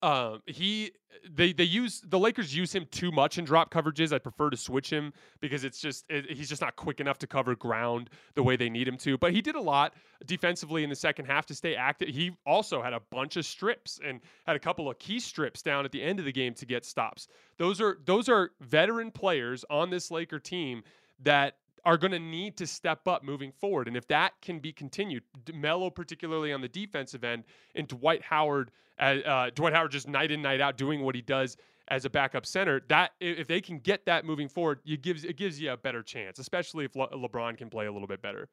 Um, 0.01 0.41
he 0.47 0.91
they 1.29 1.53
they 1.53 1.63
use 1.63 2.01
the 2.07 2.17
Lakers 2.17 2.55
use 2.55 2.73
him 2.73 2.87
too 2.89 3.11
much 3.11 3.37
in 3.37 3.45
drop 3.45 3.71
coverages. 3.71 4.11
I 4.11 4.17
prefer 4.17 4.49
to 4.49 4.57
switch 4.57 4.89
him 4.89 5.13
because 5.39 5.63
it's 5.63 5.79
just 5.79 6.05
it, 6.09 6.31
he's 6.31 6.49
just 6.49 6.61
not 6.61 6.75
quick 6.75 6.99
enough 6.99 7.19
to 7.19 7.27
cover 7.27 7.55
ground 7.55 8.09
the 8.33 8.43
way 8.43 8.55
they 8.55 8.69
need 8.69 8.87
him 8.87 8.97
to. 8.97 9.17
But 9.17 9.33
he 9.33 9.41
did 9.41 9.55
a 9.55 9.61
lot 9.61 9.93
defensively 10.25 10.83
in 10.83 10.89
the 10.89 10.95
second 10.95 11.25
half 11.25 11.45
to 11.47 11.55
stay 11.55 11.75
active. 11.75 12.09
He 12.09 12.31
also 12.45 12.81
had 12.81 12.93
a 12.93 13.01
bunch 13.11 13.37
of 13.37 13.45
strips 13.45 13.99
and 14.03 14.21
had 14.47 14.55
a 14.55 14.59
couple 14.59 14.89
of 14.89 14.97
key 14.97 15.19
strips 15.19 15.61
down 15.61 15.85
at 15.85 15.91
the 15.91 16.01
end 16.01 16.19
of 16.19 16.25
the 16.25 16.31
game 16.31 16.53
to 16.55 16.65
get 16.65 16.85
stops. 16.85 17.27
Those 17.57 17.79
are 17.79 17.99
those 18.05 18.27
are 18.29 18.51
veteran 18.61 19.11
players 19.11 19.63
on 19.69 19.89
this 19.89 20.09
Laker 20.09 20.39
team 20.39 20.83
that 21.23 21.57
are 21.83 21.97
going 21.97 22.11
to 22.11 22.19
need 22.19 22.57
to 22.57 22.67
step 22.67 23.07
up 23.07 23.23
moving 23.23 23.51
forward. 23.51 23.87
And 23.87 23.97
if 23.97 24.07
that 24.07 24.33
can 24.41 24.59
be 24.59 24.71
continued, 24.71 25.23
Melo 25.53 25.89
particularly 25.89 26.53
on 26.53 26.61
the 26.61 26.67
defensive 26.67 27.23
end, 27.23 27.43
and 27.75 27.87
Dwight 27.87 28.21
Howard, 28.21 28.71
uh, 28.99 29.17
uh, 29.25 29.49
Dwight 29.53 29.73
Howard 29.73 29.91
just 29.91 30.07
night 30.07 30.31
in 30.31 30.41
night 30.41 30.61
out 30.61 30.77
doing 30.77 31.01
what 31.01 31.15
he 31.15 31.21
does 31.21 31.57
as 31.87 32.05
a 32.05 32.09
backup 32.09 32.45
center. 32.45 32.81
That 32.87 33.11
if 33.19 33.47
they 33.47 33.61
can 33.61 33.79
get 33.79 34.05
that 34.05 34.25
moving 34.25 34.47
forward, 34.47 34.79
it 34.85 35.01
gives 35.01 35.23
it 35.23 35.37
gives 35.37 35.59
you 35.59 35.71
a 35.71 35.77
better 35.77 36.03
chance, 36.03 36.39
especially 36.39 36.85
if 36.85 36.95
Le- 36.95 37.09
LeBron 37.09 37.57
can 37.57 37.69
play 37.69 37.87
a 37.87 37.91
little 37.91 38.07
bit 38.07 38.21
better. 38.21 38.47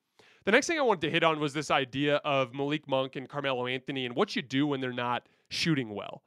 The 0.45 0.53
next 0.53 0.67
thing 0.67 0.79
I 0.79 0.83
wanted 0.83 1.03
to 1.03 1.11
hit 1.11 1.23
on 1.23 1.41
was 1.41 1.53
this 1.53 1.71
idea 1.71 2.17
of 2.17 2.55
Malik 2.55 2.89
Monk 2.89 3.17
and 3.17 3.29
Carmelo 3.29 3.67
Anthony 3.67 4.07
and 4.07 4.17
what 4.17 4.35
you 4.35 4.43
do 4.43 4.67
when 4.67 4.81
they're 4.81 4.93
not 4.93 5.29
shooting 5.51 5.95
well, 5.95 6.23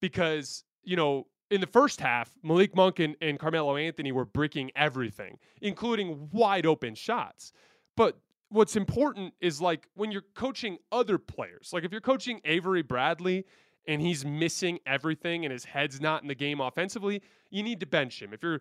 because 0.00 0.64
you 0.84 0.96
know 0.96 1.26
in 1.52 1.60
the 1.60 1.66
first 1.66 2.00
half, 2.00 2.30
Malik 2.42 2.74
Monk 2.74 2.98
and, 2.98 3.14
and 3.20 3.38
Carmelo 3.38 3.76
Anthony 3.76 4.10
were 4.10 4.24
bricking 4.24 4.70
everything, 4.74 5.38
including 5.60 6.30
wide 6.32 6.64
open 6.64 6.94
shots. 6.94 7.52
But 7.94 8.18
what's 8.48 8.74
important 8.74 9.34
is 9.40 9.60
like 9.60 9.86
when 9.94 10.10
you're 10.10 10.24
coaching 10.34 10.78
other 10.90 11.18
players, 11.18 11.70
like 11.72 11.84
if 11.84 11.92
you're 11.92 12.00
coaching 12.00 12.40
Avery 12.46 12.82
Bradley 12.82 13.44
and 13.86 14.00
he's 14.00 14.24
missing 14.24 14.78
everything 14.86 15.44
and 15.44 15.52
his 15.52 15.64
head's 15.64 16.00
not 16.00 16.22
in 16.22 16.28
the 16.28 16.34
game 16.34 16.60
offensively, 16.60 17.20
you 17.50 17.62
need 17.62 17.80
to 17.80 17.86
bench 17.86 18.22
him. 18.22 18.32
If 18.32 18.42
you're 18.42 18.60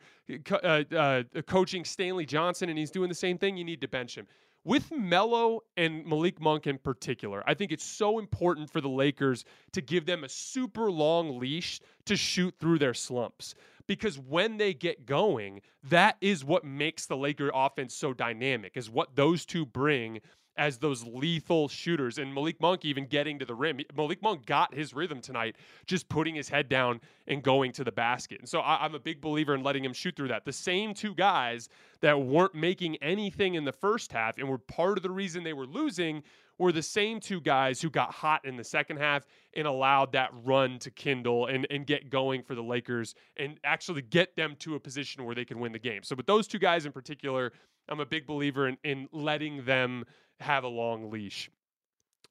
uh, 0.61 0.83
uh, 0.93 1.23
coaching 1.47 1.85
Stanley 1.85 2.25
Johnson 2.25 2.67
and 2.67 2.77
he's 2.77 2.91
doing 2.91 3.07
the 3.07 3.15
same 3.15 3.37
thing, 3.37 3.55
you 3.55 3.63
need 3.63 3.79
to 3.81 3.87
bench 3.87 4.17
him 4.17 4.27
with 4.63 4.91
Melo 4.91 5.61
and 5.77 6.05
Malik 6.05 6.39
Monk 6.39 6.67
in 6.67 6.77
particular, 6.77 7.43
I 7.47 7.53
think 7.53 7.71
it's 7.71 7.83
so 7.83 8.19
important 8.19 8.69
for 8.69 8.81
the 8.81 8.89
Lakers 8.89 9.45
to 9.73 9.81
give 9.81 10.05
them 10.05 10.23
a 10.23 10.29
super 10.29 10.91
long 10.91 11.39
leash 11.39 11.79
to 12.05 12.15
shoot 12.15 12.53
through 12.59 12.79
their 12.79 12.93
slumps. 12.93 13.55
Because 13.87 14.19
when 14.19 14.57
they 14.57 14.73
get 14.73 15.05
going, 15.05 15.61
that 15.83 16.15
is 16.21 16.45
what 16.45 16.63
makes 16.63 17.07
the 17.07 17.17
Laker 17.17 17.51
offense 17.53 17.95
so 17.95 18.13
dynamic, 18.13 18.73
is 18.75 18.89
what 18.89 19.15
those 19.15 19.45
two 19.45 19.65
bring 19.65 20.21
as 20.57 20.77
those 20.77 21.03
lethal 21.05 21.67
shooters. 21.67 22.17
And 22.17 22.33
Malik 22.33 22.59
Monk 22.59 22.85
even 22.85 23.05
getting 23.05 23.39
to 23.39 23.45
the 23.45 23.55
rim. 23.55 23.79
Malik 23.95 24.21
Monk 24.21 24.45
got 24.45 24.73
his 24.73 24.93
rhythm 24.93 25.21
tonight, 25.21 25.55
just 25.85 26.09
putting 26.09 26.35
his 26.35 26.49
head 26.49 26.69
down 26.69 27.01
and 27.27 27.41
going 27.41 27.71
to 27.73 27.83
the 27.83 27.91
basket. 27.91 28.39
And 28.39 28.49
so 28.49 28.59
I, 28.59 28.85
am 28.85 28.95
a 28.95 28.99
big 28.99 29.21
believer 29.21 29.55
in 29.55 29.63
letting 29.63 29.85
him 29.85 29.93
shoot 29.93 30.15
through 30.15 30.29
that. 30.29 30.45
The 30.45 30.53
same 30.53 30.93
two 30.93 31.15
guys 31.15 31.69
that 32.01 32.21
weren't 32.21 32.55
making 32.55 32.97
anything 32.97 33.55
in 33.55 33.63
the 33.63 33.71
first 33.71 34.11
half 34.11 34.37
and 34.37 34.47
were 34.47 34.57
part 34.57 34.97
of 34.97 35.03
the 35.03 35.11
reason 35.11 35.43
they 35.43 35.53
were 35.53 35.67
losing 35.67 36.23
were 36.57 36.71
the 36.71 36.83
same 36.83 37.19
two 37.19 37.41
guys 37.41 37.81
who 37.81 37.89
got 37.89 38.11
hot 38.11 38.45
in 38.45 38.55
the 38.55 38.63
second 38.63 38.97
half 38.97 39.25
and 39.55 39.65
allowed 39.65 40.11
that 40.11 40.29
run 40.43 40.77
to 40.77 40.91
kindle 40.91 41.47
and, 41.47 41.65
and 41.71 41.87
get 41.87 42.09
going 42.09 42.43
for 42.43 42.53
the 42.53 42.61
Lakers 42.61 43.15
and 43.37 43.59
actually 43.63 44.03
get 44.03 44.35
them 44.35 44.55
to 44.59 44.75
a 44.75 44.79
position 44.79 45.25
where 45.25 45.33
they 45.33 45.43
can 45.43 45.59
win 45.59 45.71
the 45.71 45.79
game. 45.79 46.03
So, 46.03 46.15
with 46.15 46.27
those 46.27 46.47
two 46.47 46.59
guys 46.59 46.85
in 46.85 46.91
particular, 46.91 47.51
I'm 47.89 47.99
a 47.99 48.05
big 48.05 48.27
believer 48.27 48.67
in, 48.67 48.77
in 48.83 49.07
letting 49.11 49.65
them 49.65 50.05
have 50.41 50.63
a 50.63 50.67
long 50.67 51.09
leash. 51.11 51.49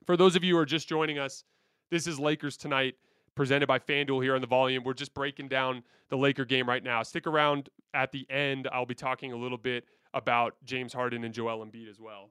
For 0.07 0.17
those 0.17 0.37
of 0.37 0.45
you 0.45 0.55
who 0.55 0.61
are 0.61 0.67
just 0.67 0.89
joining 0.89 1.19
us, 1.19 1.45
this 1.91 2.07
is 2.07 2.19
Lakers 2.19 2.57
Tonight, 2.57 2.95
presented 3.35 3.67
by 3.67 3.79
FanDuel 3.79 4.23
here 4.23 4.35
on 4.35 4.41
the 4.41 4.47
volume. 4.47 4.85
We're 4.85 4.95
just 4.95 5.15
breaking 5.15 5.49
down 5.49 5.83
the 6.09 6.17
Laker 6.17 6.45
game 6.45 6.69
right 6.69 6.83
now. 6.83 7.03
Stick 7.03 7.27
around 7.27 7.69
at 7.95 8.13
the 8.13 8.27
end. 8.31 8.69
I'll 8.73 8.87
be 8.87 8.95
talking 8.95 9.33
a 9.33 9.37
little 9.37 9.59
bit 9.59 9.85
about 10.13 10.57
James 10.65 10.93
Harden 10.93 11.25
and 11.25 11.33
Joel 11.33 11.65
Embiid 11.65 11.89
as 11.89 12.01
well. 12.01 12.31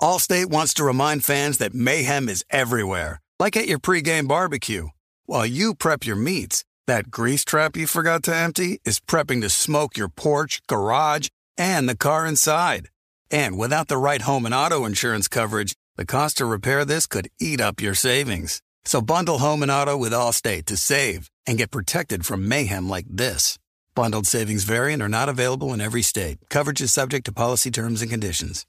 Allstate 0.00 0.46
wants 0.46 0.72
to 0.74 0.84
remind 0.84 1.24
fans 1.24 1.58
that 1.58 1.74
mayhem 1.74 2.28
is 2.28 2.44
everywhere, 2.50 3.20
like 3.38 3.56
at 3.56 3.68
your 3.68 3.78
pregame 3.78 4.26
barbecue. 4.26 4.88
While 5.26 5.46
you 5.46 5.74
prep 5.74 6.06
your 6.06 6.16
meats, 6.16 6.64
that 6.86 7.10
grease 7.10 7.44
trap 7.44 7.76
you 7.76 7.86
forgot 7.86 8.22
to 8.24 8.34
empty 8.34 8.80
is 8.84 9.00
prepping 9.00 9.42
to 9.42 9.50
smoke 9.50 9.96
your 9.96 10.08
porch, 10.08 10.62
garage, 10.66 11.28
and 11.58 11.88
the 11.88 11.96
car 11.96 12.26
inside. 12.26 12.88
And 13.30 13.56
without 13.56 13.86
the 13.86 13.96
right 13.96 14.22
home 14.22 14.44
and 14.44 14.54
auto 14.54 14.84
insurance 14.84 15.28
coverage, 15.28 15.74
the 15.96 16.06
cost 16.06 16.38
to 16.38 16.46
repair 16.46 16.84
this 16.84 17.06
could 17.06 17.28
eat 17.40 17.60
up 17.60 17.80
your 17.80 17.94
savings. 17.94 18.60
So 18.84 19.00
bundle 19.00 19.38
home 19.38 19.62
and 19.62 19.70
auto 19.70 19.96
with 19.96 20.12
Allstate 20.12 20.64
to 20.66 20.76
save 20.76 21.30
and 21.46 21.58
get 21.58 21.70
protected 21.70 22.26
from 22.26 22.48
mayhem 22.48 22.88
like 22.88 23.06
this. 23.08 23.56
Bundled 23.94 24.26
savings 24.26 24.64
variant 24.64 25.02
are 25.02 25.08
not 25.08 25.28
available 25.28 25.72
in 25.72 25.80
every 25.80 26.02
state. 26.02 26.38
Coverage 26.48 26.80
is 26.80 26.92
subject 26.92 27.26
to 27.26 27.32
policy 27.32 27.70
terms 27.70 28.02
and 28.02 28.10
conditions. 28.10 28.66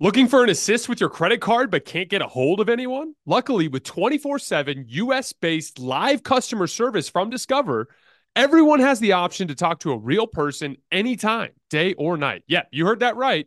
Looking 0.00 0.26
for 0.26 0.42
an 0.42 0.50
assist 0.50 0.88
with 0.88 1.00
your 1.00 1.08
credit 1.08 1.40
card 1.40 1.70
but 1.70 1.84
can't 1.84 2.10
get 2.10 2.20
a 2.20 2.26
hold 2.26 2.60
of 2.60 2.68
anyone? 2.68 3.14
Luckily, 3.24 3.68
with 3.68 3.84
24 3.84 4.38
7 4.38 4.84
US 4.88 5.32
based 5.32 5.78
live 5.78 6.22
customer 6.24 6.66
service 6.66 7.08
from 7.08 7.30
Discover, 7.30 7.88
everyone 8.34 8.80
has 8.80 8.98
the 8.98 9.12
option 9.12 9.48
to 9.48 9.54
talk 9.54 9.78
to 9.80 9.92
a 9.92 9.98
real 9.98 10.26
person 10.26 10.76
anytime, 10.90 11.52
day 11.70 11.94
or 11.94 12.16
night. 12.16 12.42
Yeah, 12.48 12.64
you 12.72 12.84
heard 12.84 13.00
that 13.00 13.16
right 13.16 13.46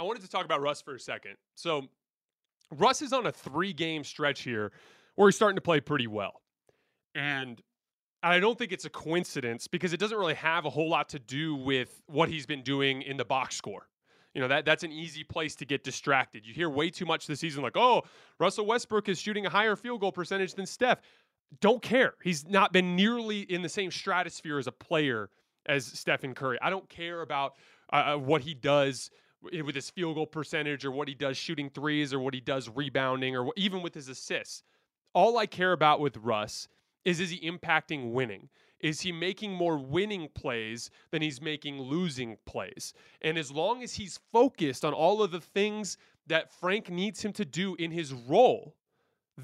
I 0.00 0.02
wanted 0.02 0.22
to 0.22 0.30
talk 0.30 0.46
about 0.46 0.62
Russ 0.62 0.80
for 0.80 0.94
a 0.94 0.98
second. 0.98 1.36
So, 1.54 1.86
Russ 2.72 3.02
is 3.02 3.12
on 3.12 3.26
a 3.26 3.32
three 3.32 3.74
game 3.74 4.02
stretch 4.02 4.40
here 4.40 4.72
where 5.16 5.28
he's 5.28 5.36
starting 5.36 5.56
to 5.56 5.60
play 5.60 5.80
pretty 5.80 6.06
well. 6.06 6.40
And 7.14 7.60
I 8.22 8.40
don't 8.40 8.56
think 8.58 8.72
it's 8.72 8.86
a 8.86 8.90
coincidence 8.90 9.66
because 9.68 9.92
it 9.92 10.00
doesn't 10.00 10.16
really 10.16 10.34
have 10.34 10.64
a 10.64 10.70
whole 10.70 10.88
lot 10.88 11.10
to 11.10 11.18
do 11.18 11.54
with 11.54 12.00
what 12.06 12.30
he's 12.30 12.46
been 12.46 12.62
doing 12.62 13.02
in 13.02 13.18
the 13.18 13.26
box 13.26 13.56
score. 13.56 13.88
You 14.34 14.40
know, 14.40 14.48
that 14.48 14.64
that's 14.64 14.84
an 14.84 14.92
easy 14.92 15.22
place 15.22 15.54
to 15.56 15.66
get 15.66 15.84
distracted. 15.84 16.46
You 16.46 16.54
hear 16.54 16.70
way 16.70 16.88
too 16.88 17.04
much 17.04 17.26
this 17.26 17.40
season 17.40 17.62
like, 17.62 17.76
"Oh, 17.76 18.04
Russell 18.38 18.64
Westbrook 18.64 19.08
is 19.08 19.20
shooting 19.20 19.44
a 19.44 19.50
higher 19.50 19.76
field 19.76 20.00
goal 20.00 20.12
percentage 20.12 20.54
than 20.54 20.64
Steph." 20.64 21.00
Don't 21.60 21.82
care. 21.82 22.14
He's 22.22 22.46
not 22.46 22.72
been 22.72 22.96
nearly 22.96 23.40
in 23.40 23.60
the 23.60 23.68
same 23.68 23.90
stratosphere 23.90 24.58
as 24.58 24.66
a 24.66 24.72
player 24.72 25.28
as 25.66 25.84
Stephen 25.84 26.34
Curry. 26.34 26.58
I 26.62 26.70
don't 26.70 26.88
care 26.88 27.20
about 27.20 27.56
uh, 27.92 28.14
uh 28.14 28.16
what 28.16 28.40
he 28.40 28.54
does 28.54 29.10
with 29.42 29.74
his 29.74 29.90
field 29.90 30.16
goal 30.16 30.26
percentage 30.26 30.84
or 30.84 30.90
what 30.90 31.08
he 31.08 31.14
does 31.14 31.36
shooting 31.36 31.70
threes 31.70 32.12
or 32.12 32.20
what 32.20 32.34
he 32.34 32.40
does 32.40 32.68
rebounding 32.68 33.36
or 33.36 33.52
even 33.56 33.82
with 33.82 33.94
his 33.94 34.08
assists. 34.08 34.62
All 35.14 35.38
I 35.38 35.46
care 35.46 35.72
about 35.72 36.00
with 36.00 36.16
Russ 36.18 36.68
is 37.04 37.20
is 37.20 37.30
he 37.30 37.50
impacting 37.50 38.12
winning? 38.12 38.48
Is 38.80 39.00
he 39.02 39.12
making 39.12 39.52
more 39.52 39.76
winning 39.76 40.28
plays 40.34 40.90
than 41.10 41.22
he's 41.22 41.40
making 41.40 41.80
losing 41.80 42.38
plays? 42.46 42.94
And 43.20 43.36
as 43.36 43.50
long 43.50 43.82
as 43.82 43.94
he's 43.94 44.18
focused 44.32 44.84
on 44.84 44.94
all 44.94 45.22
of 45.22 45.30
the 45.30 45.40
things 45.40 45.98
that 46.26 46.50
Frank 46.50 46.88
needs 46.90 47.22
him 47.22 47.32
to 47.34 47.44
do 47.44 47.74
in 47.76 47.90
his 47.90 48.12
role, 48.12 48.74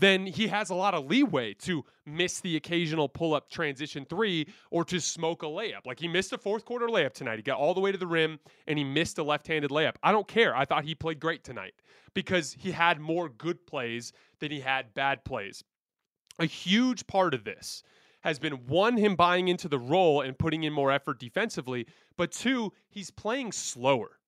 then 0.01 0.27
he 0.27 0.49
has 0.49 0.71
a 0.71 0.75
lot 0.75 0.95
of 0.95 1.07
leeway 1.07 1.55
to 1.55 1.85
miss 2.05 2.41
the 2.41 2.57
occasional 2.57 3.09
pull 3.09 3.35
up 3.35 3.51
transition 3.51 4.05
three 4.05 4.47
or 4.71 4.85
to 4.85 5.01
smoke 5.01 5.43
a 5.43 5.47
layup. 5.47 5.87
Like 5.87 6.01
he 6.01 6.09
missed 6.09 6.33
a 6.33 6.39
fourth 6.39 6.65
quarter 6.65 6.87
layup 6.87 7.13
tonight. 7.13 7.37
He 7.37 7.43
got 7.43 7.59
all 7.59 7.75
the 7.75 7.81
way 7.81 7.93
to 7.93 7.99
the 7.99 8.07
rim 8.07 8.39
and 8.67 8.79
he 8.79 8.85
missed 8.85 9.19
a 9.19 9.23
left 9.23 9.47
handed 9.47 9.71
layup. 9.71 9.95
I 10.03 10.13
don't 10.13 10.29
care. 10.29 10.57
I 10.57 10.65
thought 10.65 10.85
he 10.85 10.95
played 10.95 11.21
great 11.21 11.45
tonight 11.45 11.75
because 12.15 12.57
he 12.59 12.73
had 12.73 13.01
more 13.01 13.29
good 13.29 13.67
plays 13.67 14.13
than 14.41 14.51
he 14.51 14.61
had 14.61 14.95
bad 14.95 15.25
plays. 15.25 15.63
A 16.39 16.47
huge 16.47 17.07
part 17.07 17.35
of 17.35 17.45
this 17.45 17.83
has 18.21 18.39
been 18.39 18.67
one, 18.67 18.97
him 18.97 19.15
buying 19.15 19.49
into 19.49 19.69
the 19.69 19.79
role 19.79 20.21
and 20.21 20.39
putting 20.39 20.65
in 20.65 20.73
more 20.73 20.91
effort 20.91 21.21
defensively, 21.21 21.87
but 22.17 22.33
two, 22.33 22.73
he's 22.89 23.11
playing 23.11 23.53
slower 23.53 24.19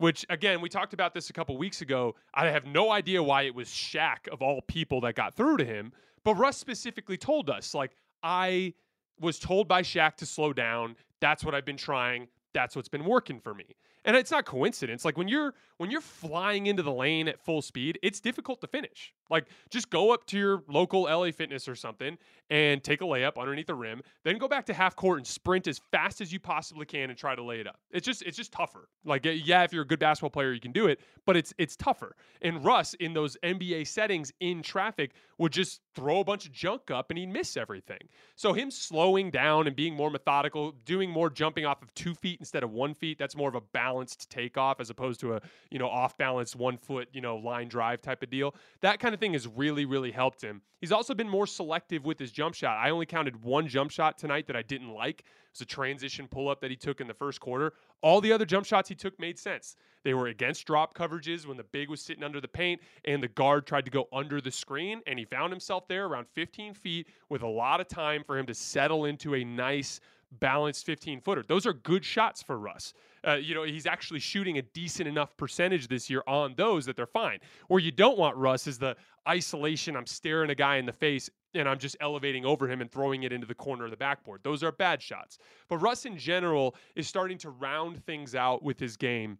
which 0.00 0.24
again, 0.30 0.62
we 0.62 0.68
talked 0.70 0.94
about 0.94 1.12
this 1.12 1.28
a 1.28 1.32
couple 1.32 1.56
weeks 1.58 1.82
ago. 1.82 2.14
I 2.32 2.46
have 2.46 2.64
no 2.64 2.90
idea 2.90 3.22
why 3.22 3.42
it 3.42 3.54
was 3.54 3.68
Shaq 3.68 4.28
of 4.32 4.40
all 4.40 4.62
people 4.62 5.02
that 5.02 5.14
got 5.14 5.34
through 5.34 5.58
to 5.58 5.64
him, 5.64 5.92
but 6.24 6.34
Russ 6.36 6.56
specifically 6.56 7.18
told 7.18 7.50
us, 7.50 7.74
like, 7.74 7.92
I 8.22 8.72
was 9.20 9.38
told 9.38 9.68
by 9.68 9.82
Shaq 9.82 10.16
to 10.16 10.26
slow 10.26 10.54
down. 10.54 10.96
That's 11.20 11.44
what 11.44 11.54
I've 11.54 11.66
been 11.66 11.76
trying. 11.76 12.28
That's 12.54 12.74
what's 12.74 12.88
been 12.88 13.04
working 13.04 13.40
for 13.40 13.52
me 13.52 13.76
and 14.04 14.16
it's 14.16 14.30
not 14.30 14.44
coincidence 14.44 15.04
like 15.04 15.16
when 15.16 15.28
you're 15.28 15.54
when 15.76 15.90
you're 15.90 16.00
flying 16.00 16.66
into 16.66 16.82
the 16.82 16.92
lane 16.92 17.28
at 17.28 17.40
full 17.40 17.62
speed 17.62 17.98
it's 18.02 18.20
difficult 18.20 18.60
to 18.60 18.66
finish. 18.66 19.12
Like 19.30 19.46
just 19.70 19.90
go 19.90 20.12
up 20.12 20.26
to 20.26 20.38
your 20.38 20.62
local 20.68 21.02
la 21.02 21.30
fitness 21.30 21.68
or 21.68 21.74
something 21.74 22.18
and 22.50 22.82
take 22.82 23.00
a 23.00 23.04
layup 23.04 23.38
underneath 23.38 23.66
the 23.66 23.74
rim 23.74 24.02
then 24.24 24.38
go 24.38 24.48
back 24.48 24.66
to 24.66 24.74
half 24.74 24.96
court 24.96 25.18
and 25.18 25.26
sprint 25.26 25.66
as 25.66 25.80
fast 25.90 26.20
as 26.20 26.32
you 26.32 26.40
possibly 26.40 26.86
can 26.86 27.10
and 27.10 27.18
try 27.18 27.34
to 27.34 27.42
lay 27.42 27.60
it 27.60 27.66
up. 27.66 27.80
It's 27.90 28.06
just 28.06 28.22
it's 28.22 28.36
just 28.36 28.52
tougher. 28.52 28.88
Like 29.04 29.24
yeah 29.24 29.64
if 29.64 29.72
you're 29.72 29.82
a 29.82 29.86
good 29.86 29.98
basketball 29.98 30.30
player 30.30 30.52
you 30.52 30.60
can 30.60 30.72
do 30.72 30.86
it 30.86 31.00
but 31.26 31.36
it's 31.36 31.52
it's 31.58 31.76
tougher. 31.76 32.16
And 32.42 32.64
russ 32.64 32.94
in 32.94 33.14
those 33.14 33.36
nba 33.42 33.86
settings 33.86 34.32
in 34.40 34.62
traffic 34.62 35.12
would 35.38 35.52
just 35.52 35.80
throw 35.94 36.20
a 36.20 36.24
bunch 36.24 36.46
of 36.46 36.52
junk 36.52 36.90
up 36.90 37.10
and 37.10 37.18
he'd 37.18 37.26
miss 37.26 37.56
everything. 37.56 38.00
So 38.36 38.52
him 38.52 38.70
slowing 38.70 39.30
down 39.30 39.66
and 39.66 39.74
being 39.74 39.94
more 39.94 40.10
methodical 40.10 40.72
doing 40.84 41.10
more 41.10 41.30
jumping 41.30 41.64
off 41.64 41.82
of 41.82 41.92
two 41.94 42.14
feet 42.14 42.38
instead 42.40 42.62
of 42.62 42.70
one 42.70 42.94
feet 42.94 43.18
that's 43.18 43.36
more 43.36 43.48
of 43.48 43.54
a 43.54 43.60
balance 43.60 43.89
balanced 43.90 44.30
takeoff 44.30 44.80
as 44.80 44.88
opposed 44.88 45.18
to 45.18 45.34
a 45.34 45.40
you 45.70 45.78
know 45.78 45.88
off 45.88 46.16
balance 46.16 46.54
one 46.54 46.78
foot 46.78 47.08
you 47.12 47.20
know 47.20 47.36
line 47.36 47.68
drive 47.68 48.00
type 48.00 48.22
of 48.22 48.30
deal. 48.30 48.54
That 48.82 49.00
kind 49.00 49.14
of 49.14 49.20
thing 49.20 49.32
has 49.32 49.48
really 49.48 49.84
really 49.84 50.12
helped 50.12 50.42
him. 50.42 50.62
He's 50.80 50.92
also 50.92 51.12
been 51.12 51.28
more 51.28 51.46
selective 51.46 52.04
with 52.04 52.18
his 52.18 52.30
jump 52.30 52.54
shot. 52.54 52.78
I 52.78 52.90
only 52.90 53.06
counted 53.06 53.42
one 53.42 53.66
jump 53.66 53.90
shot 53.90 54.16
tonight 54.16 54.46
that 54.46 54.56
I 54.56 54.62
didn't 54.62 54.90
like. 54.90 55.20
It 55.20 55.26
was 55.54 55.60
a 55.62 55.66
transition 55.66 56.28
pull 56.28 56.48
up 56.48 56.60
that 56.60 56.70
he 56.70 56.76
took 56.76 57.00
in 57.00 57.08
the 57.08 57.14
first 57.14 57.40
quarter. 57.40 57.72
All 58.02 58.20
the 58.20 58.32
other 58.32 58.46
jump 58.46 58.64
shots 58.64 58.88
he 58.88 58.94
took 58.94 59.18
made 59.18 59.38
sense. 59.38 59.76
They 60.04 60.14
were 60.14 60.28
against 60.28 60.66
drop 60.66 60.94
coverages 60.94 61.46
when 61.46 61.56
the 61.56 61.64
big 61.64 61.90
was 61.90 62.00
sitting 62.00 62.22
under 62.22 62.40
the 62.40 62.48
paint 62.48 62.80
and 63.04 63.22
the 63.22 63.28
guard 63.28 63.66
tried 63.66 63.84
to 63.84 63.90
go 63.90 64.06
under 64.12 64.40
the 64.40 64.50
screen 64.50 65.02
and 65.06 65.18
he 65.18 65.24
found 65.24 65.52
himself 65.52 65.88
there 65.88 66.06
around 66.06 66.28
15 66.32 66.74
feet 66.74 67.08
with 67.28 67.42
a 67.42 67.46
lot 67.46 67.80
of 67.80 67.88
time 67.88 68.22
for 68.24 68.38
him 68.38 68.46
to 68.46 68.54
settle 68.54 69.04
into 69.04 69.34
a 69.34 69.44
nice 69.44 70.00
balanced 70.32 70.86
15 70.86 71.20
footer. 71.20 71.42
Those 71.46 71.66
are 71.66 71.72
good 71.72 72.04
shots 72.04 72.42
for 72.42 72.58
Russ. 72.58 72.92
Uh, 73.26 73.34
you 73.34 73.54
know, 73.54 73.64
he's 73.64 73.86
actually 73.86 74.20
shooting 74.20 74.58
a 74.58 74.62
decent 74.62 75.08
enough 75.08 75.36
percentage 75.36 75.88
this 75.88 76.08
year 76.08 76.22
on 76.26 76.54
those 76.56 76.86
that 76.86 76.96
they're 76.96 77.06
fine. 77.06 77.38
Where 77.68 77.80
you 77.80 77.90
don't 77.90 78.18
want 78.18 78.36
Russ 78.36 78.66
is 78.66 78.78
the 78.78 78.96
isolation. 79.28 79.96
I'm 79.96 80.06
staring 80.06 80.50
a 80.50 80.54
guy 80.54 80.76
in 80.76 80.86
the 80.86 80.92
face 80.92 81.28
and 81.54 81.68
I'm 81.68 81.78
just 81.78 81.96
elevating 82.00 82.44
over 82.44 82.68
him 82.68 82.80
and 82.80 82.90
throwing 82.90 83.24
it 83.24 83.32
into 83.32 83.46
the 83.46 83.54
corner 83.54 83.84
of 83.84 83.90
the 83.90 83.96
backboard. 83.96 84.40
Those 84.42 84.62
are 84.62 84.72
bad 84.72 85.02
shots. 85.02 85.38
But 85.68 85.78
Russ 85.78 86.06
in 86.06 86.16
general 86.16 86.76
is 86.94 87.08
starting 87.08 87.38
to 87.38 87.50
round 87.50 88.04
things 88.04 88.34
out 88.34 88.62
with 88.62 88.78
his 88.78 88.96
game. 88.96 89.38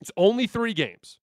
It's 0.00 0.12
only 0.16 0.46
three 0.46 0.74
games. 0.74 1.18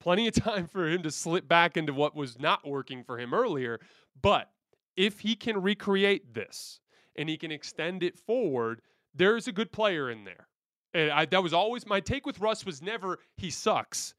Plenty 0.00 0.28
of 0.28 0.34
time 0.42 0.66
for 0.66 0.88
him 0.88 1.02
to 1.04 1.10
slip 1.10 1.48
back 1.48 1.76
into 1.76 1.92
what 1.92 2.16
was 2.16 2.38
not 2.38 2.66
working 2.66 3.04
for 3.04 3.18
him 3.18 3.32
earlier. 3.32 3.80
But 4.20 4.50
if 4.96 5.20
he 5.20 5.34
can 5.36 5.62
recreate 5.62 6.34
this, 6.34 6.80
and 7.16 7.28
he 7.28 7.36
can 7.36 7.50
extend 7.50 8.02
it 8.02 8.18
forward, 8.18 8.80
there's 9.14 9.48
a 9.48 9.52
good 9.52 9.72
player 9.72 10.10
in 10.10 10.24
there. 10.24 10.48
And 10.94 11.10
I, 11.10 11.24
that 11.26 11.42
was 11.42 11.52
always 11.52 11.86
my 11.86 12.00
take 12.00 12.26
with 12.26 12.40
Russ 12.40 12.66
was 12.66 12.82
never 12.82 13.18
he 13.36 13.50
sucks. 13.50 14.14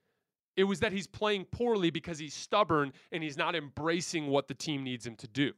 It 0.55 0.65
was 0.65 0.79
that 0.81 0.91
he's 0.91 1.07
playing 1.07 1.45
poorly 1.45 1.89
because 1.89 2.19
he's 2.19 2.33
stubborn 2.33 2.93
and 3.12 3.23
he's 3.23 3.38
not 3.38 3.55
embracing 3.55 4.27
what 4.27 4.47
the 4.47 4.53
team 4.53 4.83
needs 4.83 5.05
him 5.05 5.15
to 5.17 5.27
do. 5.27 5.53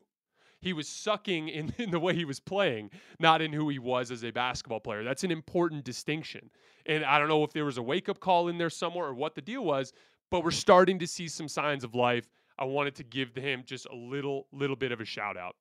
He 0.62 0.74
was 0.74 0.88
sucking 0.88 1.50
in, 1.50 1.74
in 1.78 1.92
the 1.92 2.00
way 2.00 2.16
he 2.16 2.26
was 2.26 2.40
playing, 2.40 2.92
not 3.20 3.42
in 3.42 3.54
who 3.54 3.70
he 3.70 3.80
was 3.80 4.12
as 4.12 4.24
a 4.24 4.32
basketball 4.32 4.80
player. 4.80 5.04
That's 5.04 5.24
an 5.24 5.32
important 5.32 5.84
distinction. 5.84 6.50
And 6.86 7.04
I 7.04 7.20
don't 7.20 7.28
know 7.28 7.44
if 7.44 7.54
there 7.54 7.66
was 7.66 7.78
a 7.78 7.84
wake 7.84 8.10
up 8.10 8.20
call 8.20 8.48
in 8.48 8.58
there 8.58 8.70
somewhere 8.70 9.08
or 9.08 9.14
what 9.14 9.36
the 9.36 9.42
deal 9.42 9.64
was, 9.64 9.94
but 10.32 10.44
we're 10.44 10.52
starting 10.52 11.00
to 11.00 11.08
see 11.08 11.28
some 11.28 11.48
signs 11.48 11.84
of 11.84 11.94
life. 11.94 12.30
I 12.58 12.66
wanted 12.66 12.96
to 12.96 13.04
give 13.04 13.36
him 13.36 13.64
just 13.66 13.86
a 13.88 13.96
little 13.96 14.48
little 14.52 14.76
bit 14.76 14.92
of 14.92 15.02
a 15.02 15.06
shout 15.06 15.38
out. 15.38 15.56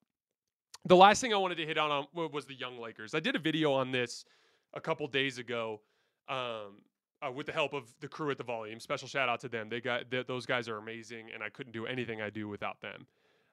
The 0.86 0.96
last 0.96 1.20
thing 1.20 1.32
I 1.32 1.38
wanted 1.38 1.56
to 1.56 1.66
hit 1.66 1.78
on, 1.78 2.06
was 2.14 2.44
the 2.44 2.54
young 2.54 2.78
Lakers. 2.78 3.14
I 3.14 3.20
did 3.20 3.36
a 3.36 3.38
video 3.38 3.72
on 3.72 3.90
this 3.90 4.24
a 4.74 4.80
couple 4.80 5.06
days 5.06 5.38
ago 5.38 5.80
um, 6.28 6.82
uh, 7.24 7.30
with 7.32 7.46
the 7.46 7.52
help 7.52 7.72
of 7.72 7.92
the 8.00 8.08
crew 8.08 8.30
at 8.30 8.38
the 8.38 8.44
Volume. 8.44 8.80
Special 8.80 9.08
shout 9.08 9.28
out 9.28 9.40
to 9.40 9.48
them. 9.48 9.68
They 9.68 9.80
got 9.80 10.10
they, 10.10 10.22
those 10.22 10.44
guys 10.44 10.68
are 10.68 10.76
amazing, 10.76 11.28
and 11.32 11.42
I 11.42 11.48
couldn't 11.48 11.72
do 11.72 11.86
anything 11.86 12.20
I 12.20 12.30
do 12.30 12.48
without 12.48 12.82
them. 12.82 13.06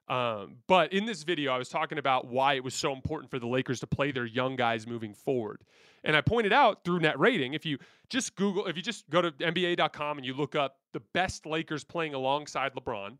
Um, 0.08 0.56
but 0.66 0.92
in 0.92 1.06
this 1.06 1.22
video, 1.22 1.52
I 1.52 1.58
was 1.58 1.68
talking 1.68 1.96
about 1.96 2.26
why 2.26 2.54
it 2.54 2.64
was 2.64 2.74
so 2.74 2.92
important 2.92 3.30
for 3.30 3.38
the 3.38 3.46
Lakers 3.46 3.80
to 3.80 3.86
play 3.86 4.10
their 4.10 4.26
young 4.26 4.56
guys 4.56 4.86
moving 4.86 5.14
forward. 5.14 5.62
And 6.04 6.16
I 6.16 6.20
pointed 6.20 6.52
out 6.52 6.84
through 6.84 7.00
net 7.00 7.18
rating, 7.18 7.54
if 7.54 7.64
you 7.64 7.78
just 8.10 8.34
Google, 8.34 8.66
if 8.66 8.76
you 8.76 8.82
just 8.82 9.08
go 9.08 9.22
to 9.22 9.30
NBA.com 9.30 10.18
and 10.18 10.26
you 10.26 10.34
look 10.34 10.54
up 10.54 10.78
the 10.92 11.00
best 11.14 11.46
Lakers 11.46 11.84
playing 11.84 12.14
alongside 12.14 12.74
LeBron, 12.74 13.16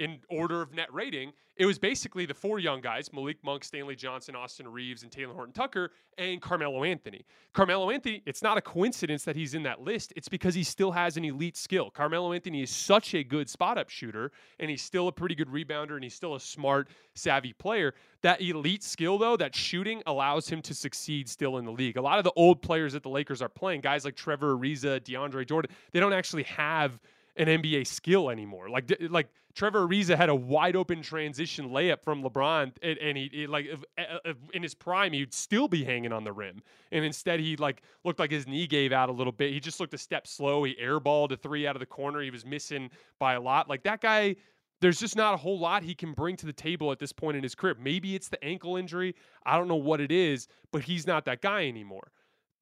in 0.00 0.18
order 0.30 0.62
of 0.62 0.72
net 0.72 0.92
rating, 0.92 1.32
it 1.56 1.66
was 1.66 1.78
basically 1.78 2.24
the 2.24 2.32
four 2.32 2.58
young 2.58 2.80
guys 2.80 3.12
Malik 3.12 3.36
Monk, 3.44 3.62
Stanley 3.64 3.94
Johnson, 3.94 4.34
Austin 4.34 4.66
Reaves, 4.66 5.02
and 5.02 5.12
Talen 5.12 5.34
Horton 5.34 5.52
Tucker, 5.52 5.90
and 6.16 6.40
Carmelo 6.40 6.84
Anthony. 6.84 7.26
Carmelo 7.52 7.90
Anthony, 7.90 8.22
it's 8.24 8.42
not 8.42 8.56
a 8.56 8.62
coincidence 8.62 9.24
that 9.24 9.36
he's 9.36 9.52
in 9.52 9.62
that 9.64 9.82
list. 9.82 10.14
It's 10.16 10.28
because 10.28 10.54
he 10.54 10.64
still 10.64 10.90
has 10.90 11.18
an 11.18 11.24
elite 11.26 11.58
skill. 11.58 11.90
Carmelo 11.90 12.32
Anthony 12.32 12.62
is 12.62 12.70
such 12.70 13.14
a 13.14 13.22
good 13.22 13.50
spot 13.50 13.76
up 13.76 13.90
shooter, 13.90 14.32
and 14.58 14.70
he's 14.70 14.80
still 14.80 15.08
a 15.08 15.12
pretty 15.12 15.34
good 15.34 15.48
rebounder, 15.48 15.96
and 15.96 16.02
he's 16.02 16.14
still 16.14 16.34
a 16.34 16.40
smart, 16.40 16.88
savvy 17.14 17.52
player. 17.52 17.92
That 18.22 18.40
elite 18.40 18.82
skill, 18.82 19.18
though, 19.18 19.36
that 19.36 19.54
shooting 19.54 20.02
allows 20.06 20.48
him 20.48 20.62
to 20.62 20.72
succeed 20.72 21.28
still 21.28 21.58
in 21.58 21.66
the 21.66 21.72
league. 21.72 21.98
A 21.98 22.02
lot 22.02 22.16
of 22.16 22.24
the 22.24 22.32
old 22.36 22.62
players 22.62 22.94
that 22.94 23.02
the 23.02 23.10
Lakers 23.10 23.42
are 23.42 23.50
playing, 23.50 23.82
guys 23.82 24.06
like 24.06 24.16
Trevor 24.16 24.56
Ariza, 24.56 24.98
DeAndre 25.00 25.46
Jordan, 25.46 25.70
they 25.92 26.00
don't 26.00 26.14
actually 26.14 26.44
have 26.44 26.98
an 27.40 27.62
NBA 27.62 27.86
skill 27.86 28.28
anymore. 28.28 28.68
Like 28.68 28.92
like 29.08 29.28
Trevor 29.54 29.88
Ariza 29.88 30.14
had 30.16 30.28
a 30.28 30.34
wide 30.34 30.76
open 30.76 31.00
transition 31.00 31.70
layup 31.70 32.04
from 32.04 32.22
LeBron, 32.22 32.72
and, 32.82 32.98
and 32.98 33.16
he, 33.16 33.46
like 33.46 33.66
if, 33.66 33.82
eh, 33.96 34.04
eh, 34.08 34.18
if 34.26 34.36
in 34.52 34.62
his 34.62 34.74
prime 34.74 35.12
he'd 35.12 35.32
still 35.32 35.66
be 35.66 35.82
hanging 35.82 36.12
on 36.12 36.22
the 36.22 36.32
rim, 36.32 36.62
and 36.92 37.02
instead 37.04 37.40
he 37.40 37.56
like 37.56 37.82
looked 38.04 38.18
like 38.18 38.30
his 38.30 38.46
knee 38.46 38.66
gave 38.66 38.92
out 38.92 39.08
a 39.08 39.12
little 39.12 39.32
bit. 39.32 39.52
He 39.52 39.58
just 39.58 39.80
looked 39.80 39.94
a 39.94 39.98
step 39.98 40.26
slow. 40.26 40.62
He 40.64 40.76
airballed 40.76 41.32
a 41.32 41.36
three 41.36 41.66
out 41.66 41.76
of 41.76 41.80
the 41.80 41.86
corner. 41.86 42.20
He 42.20 42.30
was 42.30 42.44
missing 42.44 42.90
by 43.18 43.34
a 43.34 43.40
lot. 43.40 43.68
Like 43.68 43.82
that 43.84 44.00
guy. 44.00 44.36
There's 44.82 44.98
just 44.98 45.14
not 45.14 45.34
a 45.34 45.36
whole 45.36 45.58
lot 45.58 45.82
he 45.82 45.94
can 45.94 46.14
bring 46.14 46.36
to 46.36 46.46
the 46.46 46.54
table 46.54 46.90
at 46.90 46.98
this 46.98 47.12
point 47.12 47.36
in 47.36 47.42
his 47.42 47.54
career. 47.54 47.76
Maybe 47.78 48.14
it's 48.14 48.30
the 48.30 48.42
ankle 48.42 48.78
injury. 48.78 49.14
I 49.44 49.58
don't 49.58 49.68
know 49.68 49.76
what 49.76 50.00
it 50.00 50.10
is, 50.10 50.48
but 50.72 50.80
he's 50.80 51.06
not 51.06 51.26
that 51.26 51.42
guy 51.42 51.68
anymore. 51.68 52.12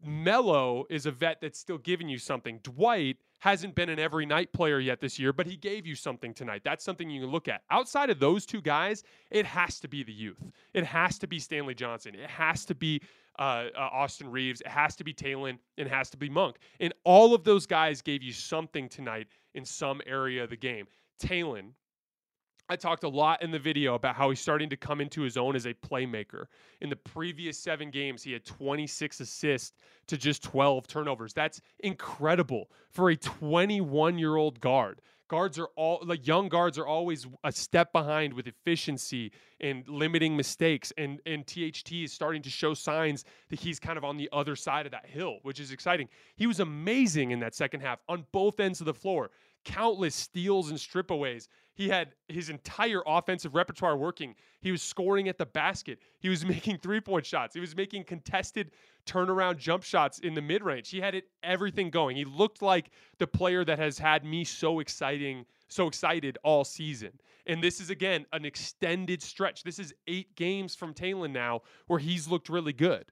Melo 0.05 0.85
is 0.91 1.07
a 1.07 1.13
vet 1.13 1.41
that's 1.41 1.61
still 1.61 1.79
giving 1.79 2.09
you 2.09 2.19
something. 2.19 2.59
Dwight 2.65 3.19
hasn't 3.41 3.75
been 3.75 3.89
an 3.89 3.99
every 3.99 4.27
night 4.27 4.53
player 4.53 4.81
yet 4.81 5.01
this 5.01 5.19
year, 5.19 5.33
but 5.33 5.47
he 5.47 5.57
gave 5.57 5.87
you 5.87 5.95
something 5.95 6.35
tonight. 6.35 6.63
That's 6.65 6.85
something 6.85 7.09
you 7.09 7.21
can 7.23 7.31
look 7.31 7.49
at. 7.49 7.63
Outside 7.71 8.11
of 8.11 8.19
those 8.19 8.45
two 8.45 8.61
guys, 8.61 9.05
it 9.31 9.47
has 9.47 9.79
to 9.81 9.89
be 9.89 10.03
the 10.03 10.13
youth. 10.13 10.43
It 10.75 10.85
has 10.85 11.19
to 11.21 11.27
be 11.27 11.39
Stanley 11.39 11.75
Johnson. 11.75 12.15
It 12.15 12.29
has 12.29 12.65
to 12.67 12.75
be 12.75 13.01
uh, 13.39 13.67
uh, 13.77 13.89
Austin 13.93 14.31
Reaves. 14.31 14.61
It 14.61 14.69
has 14.69 14.97
to 14.97 15.05
be 15.05 15.15
Talen. 15.15 15.59
It 15.77 15.89
has 15.89 16.11
to 16.11 16.17
be 16.17 16.29
Monk. 16.29 16.57
And 16.81 16.93
all 17.05 17.35
of 17.35 17.45
those 17.45 17.67
guys 17.67 18.03
gave 18.03 18.23
you 18.23 18.33
something 18.33 18.89
tonight 18.89 19.29
in 19.55 19.65
some 19.65 20.01
area 20.07 20.43
of 20.43 20.51
the 20.51 20.57
game. 20.57 20.87
Talen 21.23 21.71
I 22.71 22.77
talked 22.77 23.05
a 23.05 23.09
lot 23.09 23.43
in 23.43 23.51
the 23.51 23.59
video 23.59 23.95
about 23.95 24.15
how 24.15 24.29
he's 24.29 24.41
starting 24.41 24.69
to 24.71 24.77
come 24.77 25.01
into 25.01 25.23
his 25.23 25.39
own 25.39 25.57
as 25.57 25.67
a 25.67 25.73
playmaker. 25.73 26.47
In 26.83 26.91
the 26.91 26.97
previous 26.97 27.59
seven 27.59 27.91
games, 27.91 28.23
he 28.23 28.33
had 28.33 28.45
26 28.45 29.21
assists 29.21 29.73
to 30.07 30.19
just 30.19 30.43
12 30.43 30.87
turnovers. 30.87 31.33
That's 31.33 31.63
incredible 31.81 32.71
for 32.91 33.11
a 33.11 33.17
21 33.17 34.19
year 34.19 34.37
old 34.37 34.61
guard. 34.61 35.01
Guards 35.29 35.59
are 35.59 35.69
all 35.77 36.01
like 36.05 36.27
young 36.27 36.49
guards 36.49 36.79
are 36.79 36.87
always 36.87 37.27
a 37.45 37.53
step 37.53 37.93
behind 37.93 38.33
with 38.33 38.47
efficiency 38.47 39.31
and 39.61 39.87
limiting 39.87 40.35
mistakes. 40.35 40.91
And 40.97 41.21
and 41.27 41.47
THT 41.47 41.93
is 41.93 42.13
starting 42.13 42.41
to 42.43 42.51
show 42.51 42.73
signs 42.73 43.25
that 43.51 43.61
he's 43.61 43.79
kind 43.79 43.99
of 43.99 44.05
on 44.05 44.17
the 44.17 44.29
other 44.33 44.57
side 44.57 44.87
of 44.87 44.93
that 44.93 45.05
hill, 45.05 45.37
which 45.43 45.61
is 45.61 45.71
exciting. 45.71 46.09
He 46.37 46.47
was 46.47 46.61
amazing 46.61 47.31
in 47.31 47.41
that 47.41 47.55
second 47.55 47.81
half 47.81 47.99
on 48.09 48.25
both 48.33 48.59
ends 48.59 48.81
of 48.81 48.87
the 48.87 48.95
floor. 48.95 49.31
Countless 49.65 50.15
steals 50.15 50.71
and 50.71 50.79
stripaways 50.79 51.49
He 51.79 51.89
had 51.89 52.17
his 52.27 52.51
entire 52.51 53.03
offensive 53.07 53.55
repertoire 53.55 53.97
working. 53.97 54.35
He 54.61 54.73
was 54.73 54.83
scoring 54.83 55.29
at 55.29 55.39
the 55.39 55.47
basket. 55.47 56.01
He 56.19 56.29
was 56.29 56.45
making 56.55 56.79
three 56.79 57.01
point 57.01 57.25
shots. 57.25 57.55
He 57.55 57.61
was 57.61 57.77
making 57.77 58.03
contested 58.03 58.73
turnaround 59.07 59.59
jump 59.59 59.85
shots 59.85 60.19
in 60.19 60.35
the 60.35 60.43
mid 60.43 60.65
range. 60.65 60.91
He 60.91 61.01
had 61.01 61.15
it 61.15 61.29
everything 61.45 61.89
going. 61.91 62.17
He 62.17 62.25
looked 62.25 62.63
like 62.63 62.91
the 63.19 63.29
player 63.29 63.65
that 63.65 63.79
has 63.79 63.97
had 63.97 64.25
me 64.25 64.43
so 64.43 64.81
exciting, 64.81 65.47
so 65.69 65.87
excited 65.87 66.37
all 66.43 66.65
season. 66.65 67.13
And 67.47 67.63
this 67.63 67.81
is 67.81 67.91
again 67.91 68.27
an 68.33 68.45
extended 68.45 69.23
stretch. 69.23 69.63
This 69.63 69.79
is 69.79 69.95
eight 70.09 70.35
games 70.35 70.75
from 70.75 70.93
Talen 70.93 71.31
now 71.31 71.63
where 71.87 72.01
he's 72.01 72.27
looked 72.27 72.49
really 72.49 72.73
good. 72.73 73.05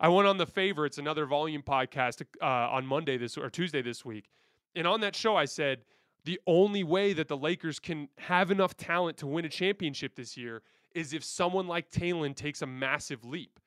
I 0.00 0.08
went 0.08 0.26
on 0.26 0.36
the 0.36 0.46
favorites, 0.46 0.98
another 0.98 1.26
volume 1.26 1.62
podcast 1.62 2.22
uh, 2.42 2.44
on 2.44 2.84
Monday 2.86 3.18
this 3.18 3.38
or 3.38 3.48
Tuesday 3.50 3.82
this 3.82 4.04
week, 4.04 4.30
and 4.74 4.84
on 4.84 5.00
that 5.02 5.14
show 5.14 5.36
I 5.36 5.44
said 5.44 5.82
the 6.24 6.40
only 6.46 6.84
way 6.84 7.12
that 7.12 7.28
the 7.28 7.36
Lakers 7.36 7.78
can 7.78 8.08
have 8.18 8.50
enough 8.50 8.76
talent 8.76 9.16
to 9.18 9.26
win 9.26 9.44
a 9.44 9.48
championship 9.48 10.14
this 10.16 10.36
year 10.36 10.62
is 10.94 11.12
if 11.12 11.24
someone 11.24 11.66
like 11.66 11.90
Talen 11.90 12.34
takes 12.34 12.62
a 12.62 12.66
massive 12.66 13.24
leap. 13.24 13.60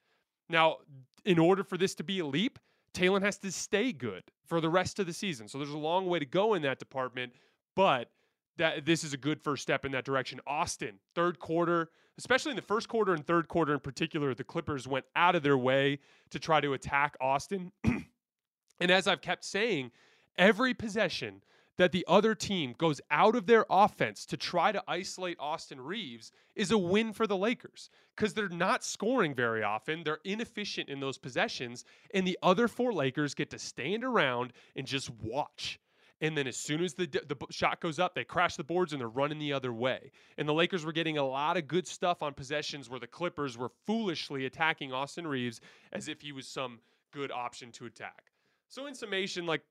Now, 0.49 0.77
in 1.25 1.39
order 1.39 1.63
for 1.63 1.77
this 1.77 1.95
to 1.95 2.03
be 2.03 2.19
a 2.19 2.25
leap, 2.25 2.59
Talen 2.93 3.21
has 3.21 3.37
to 3.39 3.51
stay 3.51 3.91
good 3.91 4.23
for 4.45 4.61
the 4.61 4.69
rest 4.69 4.99
of 4.99 5.07
the 5.07 5.13
season. 5.13 5.47
So 5.47 5.57
there's 5.57 5.71
a 5.71 5.77
long 5.77 6.07
way 6.07 6.19
to 6.19 6.25
go 6.25 6.53
in 6.53 6.61
that 6.63 6.79
department, 6.79 7.33
but 7.75 8.09
that 8.57 8.85
this 8.85 9.03
is 9.03 9.13
a 9.13 9.17
good 9.17 9.41
first 9.41 9.63
step 9.63 9.83
in 9.83 9.91
that 9.93 10.05
direction. 10.05 10.39
Austin, 10.45 10.99
third 11.15 11.39
quarter, 11.39 11.89
especially 12.17 12.51
in 12.51 12.55
the 12.55 12.61
first 12.61 12.87
quarter 12.87 13.13
and 13.13 13.25
third 13.25 13.47
quarter 13.47 13.73
in 13.73 13.79
particular, 13.79 14.35
the 14.35 14.43
Clippers 14.43 14.87
went 14.87 15.05
out 15.15 15.35
of 15.35 15.41
their 15.41 15.57
way 15.57 15.99
to 16.29 16.39
try 16.39 16.61
to 16.61 16.73
attack 16.73 17.17
Austin. 17.19 17.71
and 17.83 18.91
as 18.91 19.07
I've 19.07 19.21
kept 19.21 19.43
saying, 19.43 19.91
every 20.37 20.73
possession 20.73 21.41
that 21.77 21.91
the 21.91 22.05
other 22.07 22.35
team 22.35 22.75
goes 22.77 23.01
out 23.09 23.35
of 23.35 23.47
their 23.47 23.65
offense 23.69 24.25
to 24.27 24.37
try 24.37 24.71
to 24.71 24.83
isolate 24.87 25.37
Austin 25.39 25.81
Reaves 25.81 26.31
is 26.55 26.71
a 26.71 26.77
win 26.77 27.13
for 27.13 27.25
the 27.25 27.37
Lakers 27.37 27.89
because 28.15 28.33
they're 28.33 28.49
not 28.49 28.83
scoring 28.83 29.33
very 29.33 29.63
often. 29.63 30.03
They're 30.03 30.19
inefficient 30.23 30.89
in 30.89 30.99
those 30.99 31.17
possessions, 31.17 31.83
and 32.13 32.27
the 32.27 32.37
other 32.43 32.67
four 32.67 32.93
Lakers 32.93 33.33
get 33.33 33.49
to 33.51 33.59
stand 33.59 34.03
around 34.03 34.53
and 34.75 34.85
just 34.85 35.09
watch. 35.09 35.79
And 36.21 36.37
then 36.37 36.47
as 36.47 36.55
soon 36.55 36.81
as 36.81 36.93
the 36.93 37.05
the 37.05 37.35
shot 37.49 37.81
goes 37.81 37.99
up, 37.99 38.15
they 38.15 38.23
crash 38.23 38.55
the 38.55 38.63
boards 38.63 38.93
and 38.93 39.01
they're 39.01 39.09
running 39.09 39.39
the 39.39 39.51
other 39.51 39.73
way. 39.73 40.11
And 40.37 40.47
the 40.47 40.53
Lakers 40.53 40.85
were 40.85 40.93
getting 40.93 41.17
a 41.17 41.25
lot 41.25 41.57
of 41.57 41.67
good 41.67 41.85
stuff 41.85 42.23
on 42.23 42.33
possessions 42.33 42.89
where 42.89 42.99
the 42.99 43.07
Clippers 43.07 43.57
were 43.57 43.71
foolishly 43.85 44.45
attacking 44.45 44.93
Austin 44.93 45.27
Reaves 45.27 45.59
as 45.91 46.07
if 46.07 46.21
he 46.21 46.31
was 46.31 46.47
some 46.47 46.79
good 47.11 47.29
option 47.29 47.71
to 47.73 47.85
attack. 47.85 48.31
So 48.69 48.87
in 48.87 48.95
summation, 48.95 49.45
like 49.45 49.63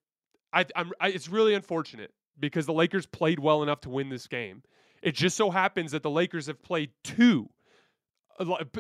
I, 0.52 0.66
I'm, 0.76 0.92
I, 1.00 1.08
it's 1.08 1.28
really 1.28 1.54
unfortunate 1.54 2.12
because 2.38 2.66
the 2.66 2.72
Lakers 2.72 3.06
played 3.06 3.38
well 3.38 3.62
enough 3.62 3.80
to 3.82 3.90
win 3.90 4.08
this 4.08 4.26
game. 4.26 4.62
It 5.02 5.14
just 5.14 5.36
so 5.36 5.50
happens 5.50 5.92
that 5.92 6.02
the 6.02 6.10
Lakers 6.10 6.46
have 6.46 6.62
played 6.62 6.90
two. 7.02 7.48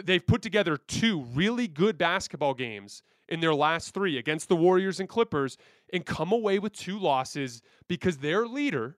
They've 0.04 0.26
put 0.26 0.42
together 0.42 0.76
two 0.76 1.22
really 1.34 1.68
good 1.68 1.98
basketball 1.98 2.54
games 2.54 3.02
in 3.28 3.40
their 3.40 3.54
last 3.54 3.94
three 3.94 4.18
against 4.18 4.48
the 4.48 4.56
Warriors 4.56 5.00
and 5.00 5.08
Clippers 5.08 5.56
and 5.92 6.04
come 6.04 6.32
away 6.32 6.58
with 6.58 6.72
two 6.72 6.98
losses 6.98 7.62
because 7.88 8.18
their 8.18 8.46
leader, 8.46 8.96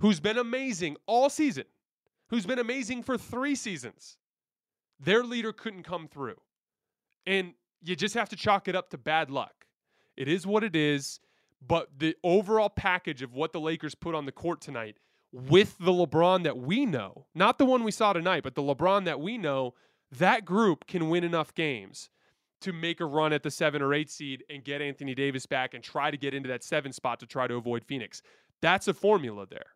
who's 0.00 0.20
been 0.20 0.38
amazing 0.38 0.96
all 1.06 1.28
season, 1.28 1.64
who's 2.28 2.46
been 2.46 2.58
amazing 2.58 3.02
for 3.02 3.16
three 3.16 3.54
seasons, 3.54 4.16
their 5.00 5.22
leader 5.22 5.52
couldn't 5.52 5.82
come 5.82 6.08
through. 6.08 6.36
And 7.26 7.54
you 7.82 7.96
just 7.96 8.14
have 8.14 8.28
to 8.30 8.36
chalk 8.36 8.68
it 8.68 8.74
up 8.74 8.90
to 8.90 8.98
bad 8.98 9.30
luck. 9.30 9.66
It 10.16 10.28
is 10.28 10.46
what 10.46 10.64
it 10.64 10.76
is. 10.76 11.20
But 11.66 11.98
the 11.98 12.16
overall 12.22 12.68
package 12.68 13.22
of 13.22 13.32
what 13.32 13.52
the 13.52 13.60
Lakers 13.60 13.94
put 13.94 14.14
on 14.14 14.26
the 14.26 14.32
court 14.32 14.60
tonight 14.60 14.98
with 15.32 15.76
the 15.78 15.92
LeBron 15.92 16.44
that 16.44 16.58
we 16.58 16.86
know, 16.86 17.26
not 17.34 17.58
the 17.58 17.64
one 17.64 17.82
we 17.82 17.90
saw 17.90 18.12
tonight, 18.12 18.42
but 18.42 18.54
the 18.54 18.62
LeBron 18.62 19.04
that 19.06 19.20
we 19.20 19.38
know, 19.38 19.74
that 20.12 20.44
group 20.44 20.86
can 20.86 21.08
win 21.08 21.24
enough 21.24 21.54
games 21.54 22.10
to 22.60 22.72
make 22.72 23.00
a 23.00 23.04
run 23.04 23.32
at 23.32 23.42
the 23.42 23.50
seven 23.50 23.82
or 23.82 23.92
eight 23.92 24.10
seed 24.10 24.44
and 24.48 24.64
get 24.64 24.80
Anthony 24.80 25.14
Davis 25.14 25.44
back 25.44 25.74
and 25.74 25.82
try 25.82 26.10
to 26.10 26.16
get 26.16 26.34
into 26.34 26.48
that 26.48 26.62
seven 26.62 26.92
spot 26.92 27.20
to 27.20 27.26
try 27.26 27.46
to 27.46 27.56
avoid 27.56 27.84
Phoenix. 27.84 28.22
That's 28.62 28.88
a 28.88 28.94
formula 28.94 29.46
there. 29.46 29.66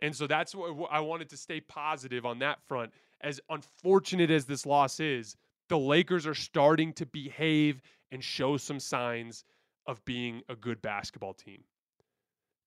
And 0.00 0.14
so 0.14 0.26
that's 0.26 0.54
what 0.54 0.88
I 0.90 1.00
wanted 1.00 1.30
to 1.30 1.36
stay 1.36 1.60
positive 1.60 2.26
on 2.26 2.40
that 2.40 2.60
front. 2.66 2.92
As 3.20 3.40
unfortunate 3.48 4.30
as 4.30 4.44
this 4.44 4.66
loss 4.66 5.00
is, 5.00 5.36
the 5.68 5.78
Lakers 5.78 6.26
are 6.26 6.34
starting 6.34 6.92
to 6.94 7.06
behave 7.06 7.80
and 8.12 8.22
show 8.22 8.56
some 8.56 8.78
signs 8.78 9.44
of 9.86 10.04
being 10.04 10.42
a 10.48 10.56
good 10.56 10.80
basketball 10.82 11.34
team. 11.34 11.62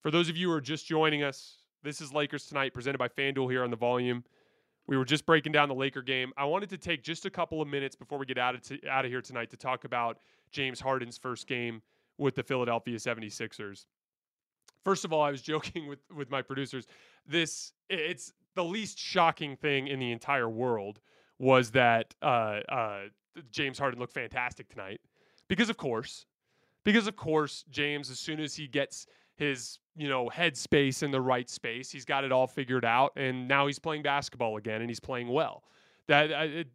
For 0.02 0.10
those 0.10 0.28
of 0.28 0.36
you 0.36 0.48
who 0.48 0.54
are 0.54 0.60
just 0.60 0.86
joining 0.86 1.22
us, 1.22 1.58
this 1.82 2.00
is 2.00 2.12
Lakers 2.12 2.46
Tonight 2.46 2.74
presented 2.74 2.98
by 2.98 3.08
FanDuel 3.08 3.50
here 3.50 3.64
on 3.64 3.70
the 3.70 3.76
volume. 3.76 4.24
We 4.86 4.96
were 4.96 5.04
just 5.04 5.26
breaking 5.26 5.52
down 5.52 5.68
the 5.68 5.74
Laker 5.74 6.02
game. 6.02 6.32
I 6.36 6.44
wanted 6.44 6.70
to 6.70 6.78
take 6.78 7.02
just 7.02 7.26
a 7.26 7.30
couple 7.30 7.60
of 7.60 7.68
minutes 7.68 7.94
before 7.94 8.18
we 8.18 8.26
get 8.26 8.38
out 8.38 8.54
of, 8.54 8.62
t- 8.62 8.80
out 8.88 9.04
of 9.04 9.10
here 9.10 9.20
tonight 9.20 9.50
to 9.50 9.56
talk 9.56 9.84
about 9.84 10.18
James 10.50 10.80
Harden's 10.80 11.18
first 11.18 11.46
game 11.46 11.82
with 12.16 12.34
the 12.34 12.42
Philadelphia 12.42 12.96
76ers. 12.96 13.84
First 14.84 15.04
of 15.04 15.12
all, 15.12 15.20
I 15.20 15.30
was 15.30 15.42
joking 15.52 15.88
with, 15.88 15.98
with 16.14 16.30
my 16.30 16.42
producers. 16.42 16.86
This 17.26 17.72
it's 17.90 18.32
the 18.54 18.64
least 18.64 18.98
shocking 18.98 19.56
thing 19.56 19.88
in 19.88 19.98
the 19.98 20.10
entire 20.10 20.48
world 20.48 21.00
was 21.38 21.70
that 21.72 22.14
uh, 22.22 22.60
uh, 22.68 23.00
James 23.50 23.78
Harden 23.78 24.00
looked 24.00 24.14
fantastic 24.14 24.68
tonight 24.68 25.00
because, 25.48 25.70
of 25.70 25.76
course, 25.76 26.26
because 26.88 27.06
of 27.06 27.16
course 27.16 27.66
James, 27.68 28.08
as 28.08 28.18
soon 28.18 28.40
as 28.40 28.56
he 28.56 28.66
gets 28.66 29.06
his 29.36 29.78
you 29.94 30.08
know 30.08 30.30
headspace 30.34 31.02
in 31.02 31.10
the 31.10 31.20
right 31.20 31.50
space, 31.50 31.90
he's 31.90 32.06
got 32.06 32.24
it 32.24 32.32
all 32.32 32.46
figured 32.46 32.82
out, 32.82 33.12
and 33.14 33.46
now 33.46 33.66
he's 33.66 33.78
playing 33.78 34.02
basketball 34.02 34.56
again, 34.56 34.80
and 34.80 34.88
he's 34.88 34.98
playing 34.98 35.28
well. 35.28 35.64
That 36.06 36.32
uh, 36.32 36.44
it, 36.44 36.68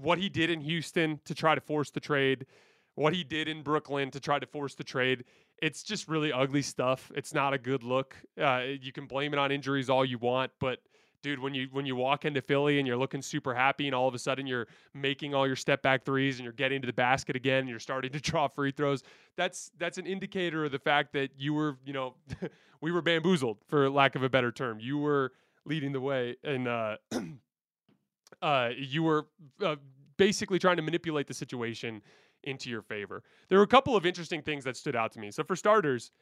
what 0.00 0.18
he 0.18 0.28
did 0.28 0.50
in 0.50 0.60
Houston 0.60 1.18
to 1.24 1.34
try 1.34 1.56
to 1.56 1.60
force 1.60 1.90
the 1.90 1.98
trade, 1.98 2.46
what 2.94 3.12
he 3.12 3.24
did 3.24 3.48
in 3.48 3.64
Brooklyn 3.64 4.12
to 4.12 4.20
try 4.20 4.38
to 4.38 4.46
force 4.46 4.76
the 4.76 4.84
trade, 4.84 5.24
it's 5.60 5.82
just 5.82 6.06
really 6.06 6.32
ugly 6.32 6.62
stuff. 6.62 7.10
It's 7.16 7.34
not 7.34 7.52
a 7.52 7.58
good 7.58 7.82
look. 7.82 8.14
Uh, 8.40 8.62
you 8.80 8.92
can 8.92 9.06
blame 9.06 9.32
it 9.32 9.40
on 9.40 9.50
injuries 9.50 9.90
all 9.90 10.04
you 10.04 10.18
want, 10.18 10.52
but 10.60 10.78
dude, 11.26 11.40
when 11.40 11.54
you 11.54 11.66
when 11.72 11.84
you 11.84 11.96
walk 11.96 12.24
into 12.24 12.40
Philly 12.40 12.78
and 12.78 12.86
you're 12.86 12.96
looking 12.96 13.20
super 13.20 13.52
happy, 13.52 13.86
and 13.86 13.94
all 13.94 14.06
of 14.06 14.14
a 14.14 14.18
sudden 14.18 14.46
you're 14.46 14.68
making 14.94 15.34
all 15.34 15.44
your 15.44 15.56
step 15.56 15.82
back 15.82 16.04
threes 16.04 16.36
and 16.36 16.44
you're 16.44 16.52
getting 16.52 16.80
to 16.80 16.86
the 16.86 16.92
basket 16.92 17.34
again, 17.34 17.60
and 17.60 17.68
you're 17.68 17.80
starting 17.80 18.12
to 18.12 18.20
draw 18.30 18.46
free 18.46 18.70
throws. 18.70 19.02
That's 19.36 19.72
that's 19.76 19.98
an 19.98 20.06
indicator 20.06 20.64
of 20.64 20.72
the 20.72 20.78
fact 20.78 21.12
that 21.14 21.30
you 21.36 21.52
were, 21.52 21.78
you 21.84 21.92
know, 21.92 22.14
we 22.80 22.92
were 22.92 23.02
bamboozled 23.02 23.58
for 23.66 23.90
lack 23.90 24.14
of 24.14 24.22
a 24.22 24.28
better 24.28 24.52
term. 24.52 24.78
You 24.78 24.98
were 24.98 25.32
leading 25.64 25.92
the 25.92 26.00
way, 26.00 26.36
and 26.44 26.68
uh, 26.68 26.96
uh, 28.42 28.70
you 28.78 29.02
were 29.02 29.26
uh, 29.60 29.76
basically 30.16 30.60
trying 30.60 30.76
to 30.76 30.82
manipulate 30.82 31.26
the 31.26 31.34
situation 31.34 32.02
into 32.44 32.70
your 32.70 32.82
favor. 32.82 33.24
There 33.48 33.58
were 33.58 33.64
a 33.64 33.68
couple 33.68 33.96
of 33.96 34.06
interesting 34.06 34.42
things 34.42 34.62
that 34.62 34.76
stood 34.76 34.94
out 34.94 35.10
to 35.12 35.18
me. 35.18 35.32
So 35.32 35.42
for 35.42 35.56
starters, 35.56 36.12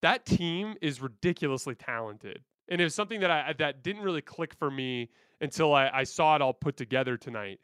that 0.00 0.24
team 0.24 0.76
is 0.80 1.02
ridiculously 1.02 1.74
talented 1.74 2.40
and 2.68 2.80
it 2.80 2.84
was 2.84 2.94
something 2.94 3.20
that 3.20 3.30
I 3.30 3.54
that 3.58 3.82
didn't 3.82 4.02
really 4.02 4.22
click 4.22 4.54
for 4.54 4.70
me 4.70 5.10
until 5.40 5.74
I, 5.74 5.90
I 5.92 6.04
saw 6.04 6.36
it 6.36 6.42
all 6.42 6.52
put 6.52 6.76
together 6.76 7.16
tonight. 7.16 7.60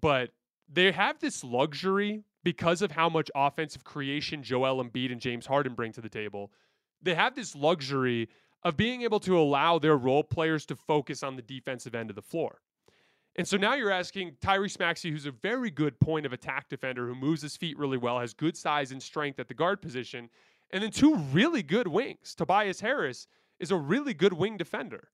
But 0.00 0.30
they 0.72 0.92
have 0.92 1.18
this 1.18 1.42
luxury 1.44 2.24
because 2.42 2.82
of 2.82 2.90
how 2.90 3.08
much 3.08 3.30
offensive 3.34 3.84
creation 3.84 4.42
Joel 4.42 4.82
Embiid 4.82 5.12
and 5.12 5.20
James 5.20 5.46
Harden 5.46 5.74
bring 5.74 5.92
to 5.92 6.00
the 6.00 6.08
table. 6.08 6.50
They 7.02 7.14
have 7.14 7.34
this 7.34 7.54
luxury 7.54 8.28
of 8.62 8.76
being 8.76 9.02
able 9.02 9.20
to 9.20 9.38
allow 9.38 9.78
their 9.78 9.96
role 9.96 10.22
players 10.22 10.66
to 10.66 10.76
focus 10.76 11.22
on 11.22 11.36
the 11.36 11.42
defensive 11.42 11.94
end 11.94 12.10
of 12.10 12.16
the 12.16 12.22
floor. 12.22 12.60
And 13.36 13.46
so 13.46 13.56
now 13.56 13.74
you're 13.74 13.90
asking 13.90 14.32
Tyrese 14.42 14.78
Maxey, 14.78 15.10
who's 15.10 15.26
a 15.26 15.30
very 15.30 15.70
good 15.70 15.98
point 16.00 16.26
of 16.26 16.32
attack 16.32 16.68
defender, 16.68 17.06
who 17.06 17.14
moves 17.14 17.40
his 17.42 17.56
feet 17.56 17.78
really 17.78 17.96
well, 17.96 18.18
has 18.18 18.34
good 18.34 18.56
size 18.56 18.92
and 18.92 19.02
strength 19.02 19.38
at 19.38 19.48
the 19.48 19.54
guard 19.54 19.80
position, 19.80 20.28
and 20.72 20.82
then 20.82 20.90
two 20.90 21.16
really 21.32 21.62
good 21.62 21.86
wings, 21.86 22.34
Tobias 22.34 22.80
Harris 22.80 23.28
is 23.60 23.70
a 23.70 23.76
really 23.76 24.14
good 24.14 24.32
wing 24.32 24.56
defender. 24.56 25.08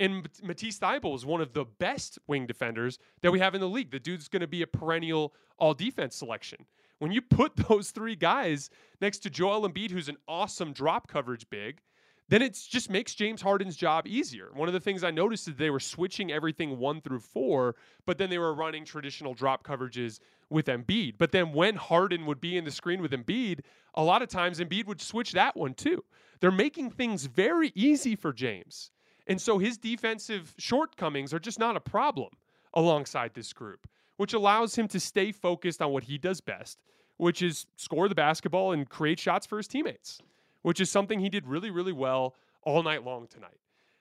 And 0.00 0.28
Matisse 0.42 0.78
Thybulle 0.78 1.14
is 1.14 1.24
one 1.24 1.40
of 1.40 1.52
the 1.52 1.64
best 1.64 2.18
wing 2.26 2.46
defenders 2.46 2.98
that 3.20 3.30
we 3.30 3.38
have 3.38 3.54
in 3.54 3.60
the 3.60 3.68
league. 3.68 3.90
The 3.90 4.00
dude's 4.00 4.28
going 4.28 4.40
to 4.40 4.46
be 4.46 4.62
a 4.62 4.66
perennial 4.66 5.34
all 5.58 5.74
defense 5.74 6.16
selection. 6.16 6.66
When 6.98 7.12
you 7.12 7.22
put 7.22 7.56
those 7.68 7.90
three 7.90 8.16
guys 8.16 8.68
next 9.00 9.20
to 9.20 9.30
Joel 9.30 9.68
Embiid, 9.68 9.90
who's 9.90 10.08
an 10.08 10.16
awesome 10.26 10.72
drop 10.72 11.08
coverage 11.08 11.48
big, 11.50 11.80
then 12.28 12.40
it 12.40 12.58
just 12.68 12.88
makes 12.88 13.14
James 13.14 13.42
Harden's 13.42 13.76
job 13.76 14.06
easier. 14.06 14.48
One 14.54 14.68
of 14.68 14.72
the 14.72 14.80
things 14.80 15.04
I 15.04 15.10
noticed 15.10 15.48
is 15.48 15.56
they 15.56 15.70
were 15.70 15.80
switching 15.80 16.32
everything 16.32 16.78
one 16.78 17.00
through 17.00 17.20
four, 17.20 17.76
but 18.06 18.16
then 18.16 18.30
they 18.30 18.38
were 18.38 18.54
running 18.54 18.84
traditional 18.84 19.34
drop 19.34 19.64
coverages 19.64 20.18
with 20.48 20.66
Embiid. 20.66 21.14
But 21.18 21.32
then 21.32 21.52
when 21.52 21.76
Harden 21.76 22.24
would 22.26 22.40
be 22.40 22.56
in 22.56 22.64
the 22.64 22.70
screen 22.70 23.02
with 23.02 23.12
Embiid, 23.12 23.60
a 23.94 24.02
lot 24.02 24.22
of 24.22 24.28
times 24.28 24.60
Embiid 24.60 24.86
would 24.86 25.00
switch 25.00 25.32
that 25.32 25.56
one 25.56 25.74
too. 25.74 26.04
They're 26.40 26.50
making 26.50 26.90
things 26.90 27.26
very 27.26 27.72
easy 27.74 28.16
for 28.16 28.32
James. 28.32 28.90
And 29.26 29.40
so 29.40 29.58
his 29.58 29.78
defensive 29.78 30.54
shortcomings 30.58 31.32
are 31.32 31.38
just 31.38 31.58
not 31.58 31.76
a 31.76 31.80
problem 31.80 32.30
alongside 32.74 33.34
this 33.34 33.52
group, 33.52 33.86
which 34.16 34.32
allows 34.32 34.76
him 34.76 34.88
to 34.88 34.98
stay 34.98 35.30
focused 35.30 35.80
on 35.80 35.92
what 35.92 36.04
he 36.04 36.18
does 36.18 36.40
best, 36.40 36.78
which 37.18 37.42
is 37.42 37.66
score 37.76 38.08
the 38.08 38.14
basketball 38.14 38.72
and 38.72 38.88
create 38.88 39.20
shots 39.20 39.46
for 39.46 39.58
his 39.58 39.68
teammates, 39.68 40.20
which 40.62 40.80
is 40.80 40.90
something 40.90 41.20
he 41.20 41.28
did 41.28 41.46
really, 41.46 41.70
really 41.70 41.92
well 41.92 42.34
all 42.62 42.82
night 42.82 43.04
long 43.04 43.26
tonight. 43.26 43.58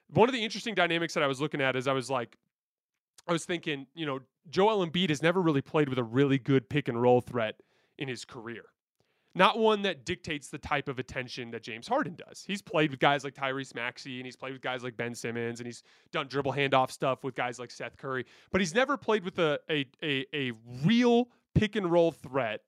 one 0.09 0.27
of 0.27 0.33
the 0.33 0.43
interesting 0.43 0.75
dynamics 0.75 1.13
that 1.13 1.23
I 1.23 1.27
was 1.27 1.39
looking 1.39 1.61
at 1.61 1.75
is 1.75 1.87
I 1.87 1.93
was 1.93 2.09
like, 2.09 2.37
I 3.27 3.31
was 3.31 3.45
thinking, 3.45 3.87
you 3.93 4.05
know, 4.05 4.19
Joel 4.49 4.85
Embiid 4.85 5.09
has 5.09 5.21
never 5.21 5.41
really 5.41 5.61
played 5.61 5.87
with 5.87 5.99
a 5.99 6.03
really 6.03 6.37
good 6.37 6.67
pick 6.67 6.87
and 6.87 7.01
roll 7.01 7.21
threat 7.21 7.61
in 7.97 8.07
his 8.07 8.25
career. 8.25 8.63
Not 9.33 9.57
one 9.57 9.81
that 9.83 10.05
dictates 10.05 10.49
the 10.49 10.57
type 10.57 10.89
of 10.89 10.99
attention 10.99 11.51
that 11.51 11.63
James 11.63 11.87
Harden 11.87 12.15
does. 12.15 12.43
He's 12.45 12.61
played 12.61 12.91
with 12.91 12.99
guys 12.99 13.23
like 13.23 13.33
Tyrese 13.33 13.73
Maxey 13.73 14.17
and 14.17 14.25
he's 14.25 14.35
played 14.35 14.51
with 14.51 14.61
guys 14.61 14.83
like 14.83 14.97
Ben 14.97 15.15
Simmons 15.15 15.59
and 15.61 15.67
he's 15.67 15.83
done 16.11 16.27
dribble 16.27 16.51
handoff 16.51 16.91
stuff 16.91 17.23
with 17.23 17.33
guys 17.33 17.57
like 17.57 17.71
Seth 17.71 17.95
Curry, 17.97 18.25
but 18.51 18.59
he's 18.59 18.75
never 18.75 18.97
played 18.97 19.23
with 19.23 19.39
a 19.39 19.59
a 19.69 19.85
a, 20.03 20.25
a 20.33 20.51
real 20.83 21.29
pick 21.55 21.75
and 21.75 21.89
roll 21.89 22.11
threat 22.11 22.61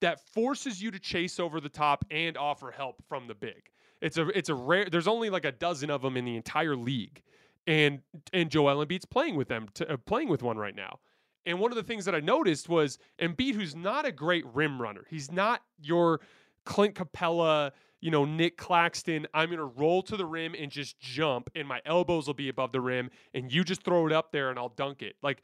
that 0.00 0.20
forces 0.20 0.82
you 0.82 0.90
to 0.90 0.98
chase 0.98 1.40
over 1.40 1.60
the 1.60 1.68
top 1.68 2.04
and 2.10 2.36
offer 2.36 2.70
help 2.70 3.02
from 3.08 3.26
the 3.26 3.34
big. 3.34 3.70
It's 4.00 4.18
a 4.18 4.28
it's 4.28 4.50
a 4.50 4.54
rare. 4.54 4.86
There's 4.90 5.08
only 5.08 5.30
like 5.30 5.44
a 5.44 5.52
dozen 5.52 5.90
of 5.90 6.02
them 6.02 6.16
in 6.16 6.24
the 6.24 6.36
entire 6.36 6.76
league, 6.76 7.22
and 7.66 8.00
and 8.32 8.50
Joel 8.50 8.84
Embiid's 8.84 9.06
playing 9.06 9.34
with 9.34 9.48
them, 9.48 9.66
to, 9.74 9.94
uh, 9.94 9.96
playing 9.96 10.28
with 10.28 10.42
one 10.42 10.58
right 10.58 10.76
now. 10.76 10.98
And 11.46 11.60
one 11.60 11.70
of 11.70 11.76
the 11.76 11.82
things 11.82 12.04
that 12.06 12.14
I 12.14 12.20
noticed 12.20 12.68
was 12.68 12.98
Embiid, 13.20 13.54
who's 13.54 13.76
not 13.76 14.06
a 14.06 14.12
great 14.12 14.44
rim 14.54 14.80
runner. 14.80 15.04
He's 15.10 15.30
not 15.30 15.62
your 15.80 16.20
Clint 16.64 16.94
Capela, 16.94 17.72
you 18.00 18.10
know, 18.10 18.24
Nick 18.24 18.56
Claxton. 18.56 19.26
I'm 19.34 19.48
going 19.48 19.58
to 19.58 19.64
roll 19.64 20.02
to 20.02 20.16
the 20.16 20.26
rim 20.26 20.54
and 20.58 20.70
just 20.70 20.98
jump, 20.98 21.50
and 21.54 21.68
my 21.68 21.80
elbows 21.84 22.26
will 22.26 22.34
be 22.34 22.48
above 22.48 22.72
the 22.72 22.80
rim, 22.80 23.10
and 23.34 23.52
you 23.52 23.64
just 23.64 23.82
throw 23.82 24.06
it 24.06 24.12
up 24.12 24.32
there 24.32 24.50
and 24.50 24.58
I'll 24.58 24.70
dunk 24.70 25.02
it. 25.02 25.16
Like 25.22 25.42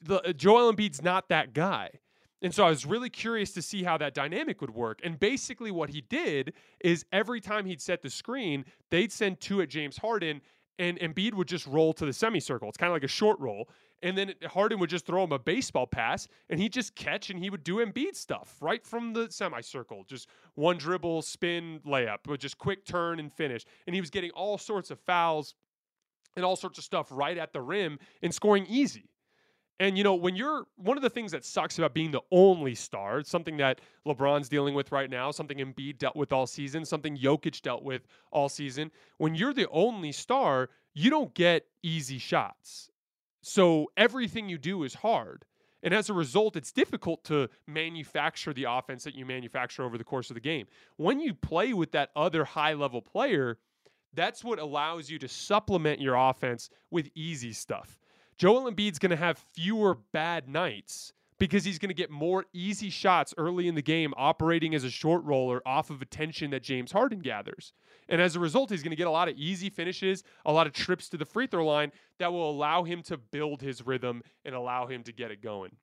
the 0.00 0.20
uh, 0.22 0.32
Joel 0.32 0.72
Embiid's 0.72 1.02
not 1.02 1.28
that 1.28 1.52
guy. 1.52 1.90
And 2.42 2.52
so 2.52 2.64
I 2.64 2.70
was 2.70 2.84
really 2.84 3.08
curious 3.08 3.52
to 3.52 3.62
see 3.62 3.84
how 3.84 3.96
that 3.98 4.14
dynamic 4.14 4.60
would 4.60 4.74
work. 4.74 5.00
And 5.04 5.18
basically, 5.18 5.70
what 5.70 5.90
he 5.90 6.00
did 6.00 6.54
is 6.80 7.04
every 7.12 7.40
time 7.40 7.66
he'd 7.66 7.80
set 7.80 8.02
the 8.02 8.10
screen, 8.10 8.64
they'd 8.90 9.12
send 9.12 9.40
two 9.40 9.62
at 9.62 9.68
James 9.68 9.96
Harden, 9.96 10.40
and 10.78 10.98
Embiid 10.98 11.34
would 11.34 11.46
just 11.46 11.66
roll 11.68 11.92
to 11.92 12.04
the 12.04 12.12
semicircle. 12.12 12.68
It's 12.68 12.76
kind 12.76 12.90
of 12.90 12.94
like 12.94 13.04
a 13.04 13.08
short 13.08 13.38
roll. 13.38 13.68
And 14.02 14.18
then 14.18 14.34
Harden 14.46 14.80
would 14.80 14.90
just 14.90 15.06
throw 15.06 15.22
him 15.22 15.32
a 15.32 15.38
baseball 15.38 15.86
pass, 15.86 16.26
and 16.50 16.58
he'd 16.58 16.72
just 16.72 16.96
catch 16.96 17.30
and 17.30 17.38
he 17.38 17.50
would 17.50 17.62
do 17.62 17.76
Embiid 17.76 18.16
stuff 18.16 18.56
right 18.60 18.84
from 18.84 19.12
the 19.12 19.30
semicircle. 19.30 20.04
Just 20.08 20.28
one 20.54 20.76
dribble, 20.76 21.22
spin, 21.22 21.80
layup, 21.86 22.26
with 22.26 22.40
just 22.40 22.58
quick 22.58 22.84
turn 22.84 23.20
and 23.20 23.32
finish. 23.32 23.64
And 23.86 23.94
he 23.94 24.00
was 24.00 24.10
getting 24.10 24.30
all 24.32 24.58
sorts 24.58 24.90
of 24.90 24.98
fouls 25.00 25.54
and 26.36 26.44
all 26.44 26.56
sorts 26.56 26.78
of 26.78 26.84
stuff 26.84 27.08
right 27.10 27.38
at 27.38 27.52
the 27.52 27.60
rim 27.60 27.98
and 28.22 28.34
scoring 28.34 28.66
easy. 28.68 29.08
And 29.80 29.98
you 29.98 30.04
know, 30.04 30.14
when 30.14 30.36
you're 30.36 30.64
one 30.76 30.96
of 30.96 31.02
the 31.02 31.10
things 31.10 31.32
that 31.32 31.44
sucks 31.44 31.78
about 31.78 31.94
being 31.94 32.10
the 32.12 32.20
only 32.30 32.74
star, 32.74 33.24
something 33.24 33.56
that 33.56 33.80
LeBron's 34.06 34.48
dealing 34.48 34.74
with 34.74 34.92
right 34.92 35.10
now, 35.10 35.30
something 35.30 35.58
Embiid 35.58 35.98
dealt 35.98 36.14
with 36.14 36.32
all 36.32 36.46
season, 36.46 36.84
something 36.84 37.16
Jokic 37.16 37.62
dealt 37.62 37.82
with 37.82 38.06
all 38.30 38.48
season. 38.48 38.90
When 39.18 39.34
you're 39.34 39.54
the 39.54 39.68
only 39.70 40.12
star, 40.12 40.70
you 40.94 41.10
don't 41.10 41.34
get 41.34 41.66
easy 41.82 42.18
shots. 42.18 42.90
So 43.42 43.90
everything 43.96 44.48
you 44.48 44.58
do 44.58 44.84
is 44.84 44.94
hard. 44.94 45.44
And 45.82 45.92
as 45.92 46.08
a 46.08 46.14
result, 46.14 46.54
it's 46.56 46.70
difficult 46.70 47.24
to 47.24 47.48
manufacture 47.66 48.52
the 48.52 48.64
offense 48.64 49.02
that 49.04 49.16
you 49.16 49.26
manufacture 49.26 49.82
over 49.82 49.98
the 49.98 50.04
course 50.04 50.30
of 50.30 50.34
the 50.34 50.40
game. 50.40 50.66
When 50.96 51.20
you 51.20 51.34
play 51.34 51.72
with 51.72 51.90
that 51.92 52.10
other 52.14 52.44
high 52.44 52.74
level 52.74 53.02
player, 53.02 53.58
that's 54.14 54.44
what 54.44 54.60
allows 54.60 55.10
you 55.10 55.18
to 55.18 55.28
supplement 55.28 56.00
your 56.00 56.14
offense 56.14 56.70
with 56.90 57.10
easy 57.14 57.52
stuff. 57.52 57.98
Joel 58.36 58.70
Embiid's 58.70 58.98
going 58.98 59.10
to 59.10 59.16
have 59.16 59.38
fewer 59.54 59.98
bad 60.12 60.48
nights 60.48 61.12
because 61.38 61.64
he's 61.64 61.78
going 61.78 61.88
to 61.88 61.94
get 61.94 62.10
more 62.10 62.44
easy 62.52 62.88
shots 62.88 63.34
early 63.36 63.66
in 63.66 63.74
the 63.74 63.82
game 63.82 64.14
operating 64.16 64.76
as 64.76 64.84
a 64.84 64.90
short 64.90 65.24
roller 65.24 65.60
off 65.66 65.90
of 65.90 66.00
attention 66.00 66.50
that 66.50 66.62
James 66.62 66.92
Harden 66.92 67.18
gathers. 67.18 67.72
And 68.08 68.20
as 68.20 68.36
a 68.36 68.40
result, 68.40 68.70
he's 68.70 68.82
going 68.82 68.90
to 68.90 68.96
get 68.96 69.06
a 69.06 69.10
lot 69.10 69.28
of 69.28 69.36
easy 69.36 69.70
finishes, 69.70 70.24
a 70.44 70.52
lot 70.52 70.66
of 70.66 70.72
trips 70.72 71.08
to 71.10 71.16
the 71.16 71.24
free 71.24 71.46
throw 71.46 71.66
line 71.66 71.92
that 72.18 72.32
will 72.32 72.50
allow 72.50 72.84
him 72.84 73.02
to 73.04 73.16
build 73.16 73.62
his 73.62 73.86
rhythm 73.86 74.22
and 74.44 74.54
allow 74.54 74.86
him 74.86 75.02
to 75.04 75.12
get 75.12 75.30
it 75.30 75.42
going. 75.42 75.76